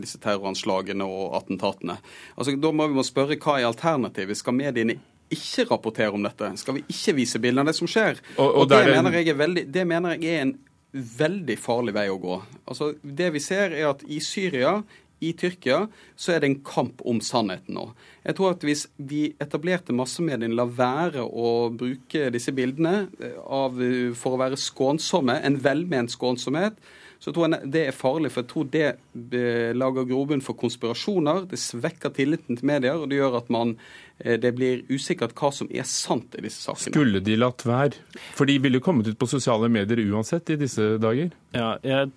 [0.00, 1.98] disse terroranslagene og attentatene.
[2.36, 4.38] Altså, da må vi må spørre hva er alternativet?
[4.38, 4.98] Skal mediene
[5.32, 6.50] ikke rapportere om dette?
[6.60, 8.22] Skal vi ikke vise bilder av det som skjer?
[8.36, 10.56] Og, og, og det, mener jeg er veldig, det mener jeg er en
[10.92, 12.38] veldig farlig vei å gå.
[12.68, 14.78] Altså, det vi ser er at i Syria,
[15.20, 15.80] i Tyrkia,
[16.16, 17.88] så er det en kamp om sannheten nå.
[18.22, 23.80] Jeg tror at hvis de etablerte massemediene lar være å bruke disse bildene eh, av,
[24.18, 26.78] for å være skånsomme, en velment skånsomhet,
[27.18, 28.30] så tror jeg det er farlig.
[28.30, 28.86] For jeg tror det
[29.34, 31.48] eh, lager grobunn for konspirasjoner.
[31.50, 33.74] Det svekker tilliten til medier, og det gjør at man
[34.18, 36.90] det blir usikkert hva som er sant i disse sakene.
[36.90, 38.00] Skulle de latt være?
[38.34, 41.30] For de ville kommet ut på sosiale medier uansett i disse dager?
[41.54, 42.10] Ja, jeg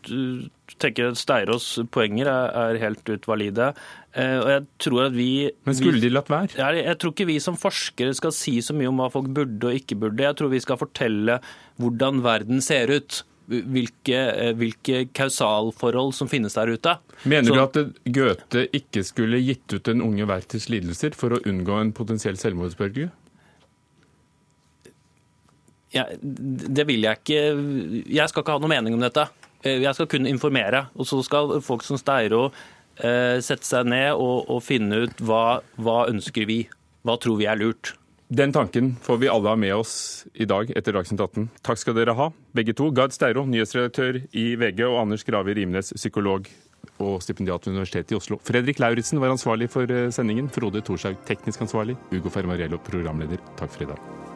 [0.81, 3.71] tenker at Steirås poenger er helt ut valide.
[4.11, 5.31] Eh, og jeg tror at vi...
[5.67, 6.57] Men skulle de latt være?
[6.57, 9.69] Jeg, jeg tror ikke vi som forskere skal si så mye om hva folk burde
[9.69, 10.25] og ikke burde.
[10.25, 11.37] Jeg tror vi skal fortelle
[11.81, 13.21] hvordan verden ser ut.
[13.49, 16.97] Hvilke, eh, hvilke kausalforhold som finnes der ute.
[17.25, 21.41] Mener Så- du at Goethe ikke skulle gitt ut den unge Werthers lidelser for å
[21.43, 23.11] unngå en potensiell selvmordsbølge?
[25.91, 29.27] Ja, det vil jeg ikke Jeg skal ikke ha noe mening om dette.
[29.63, 30.87] Eh, Jeg skal kun informere.
[30.95, 32.51] Og så skal folk som Steiro
[32.97, 36.67] eh, sette seg ned og, og finne ut hva, hva ønsker vi
[37.05, 37.93] Hva tror vi er lurt.
[38.33, 41.49] Den tanken får vi alle ha med oss i dag etter Dagsnytt 18.
[41.67, 42.87] Takk skal dere ha, begge to.
[42.95, 46.47] Gard Steiro, nyhetsredaktør i VG, og Anders Graver Rimnes, psykolog
[47.03, 48.39] og stipendiat ved Universitetet i Oslo.
[48.47, 50.47] Fredrik Lauritzen var ansvarlig for eh, sendingen.
[50.47, 51.99] Frode Thorshaug, teknisk ansvarlig.
[52.15, 53.43] Ugo Fermariello, programleder.
[53.59, 54.30] Takk for i dag.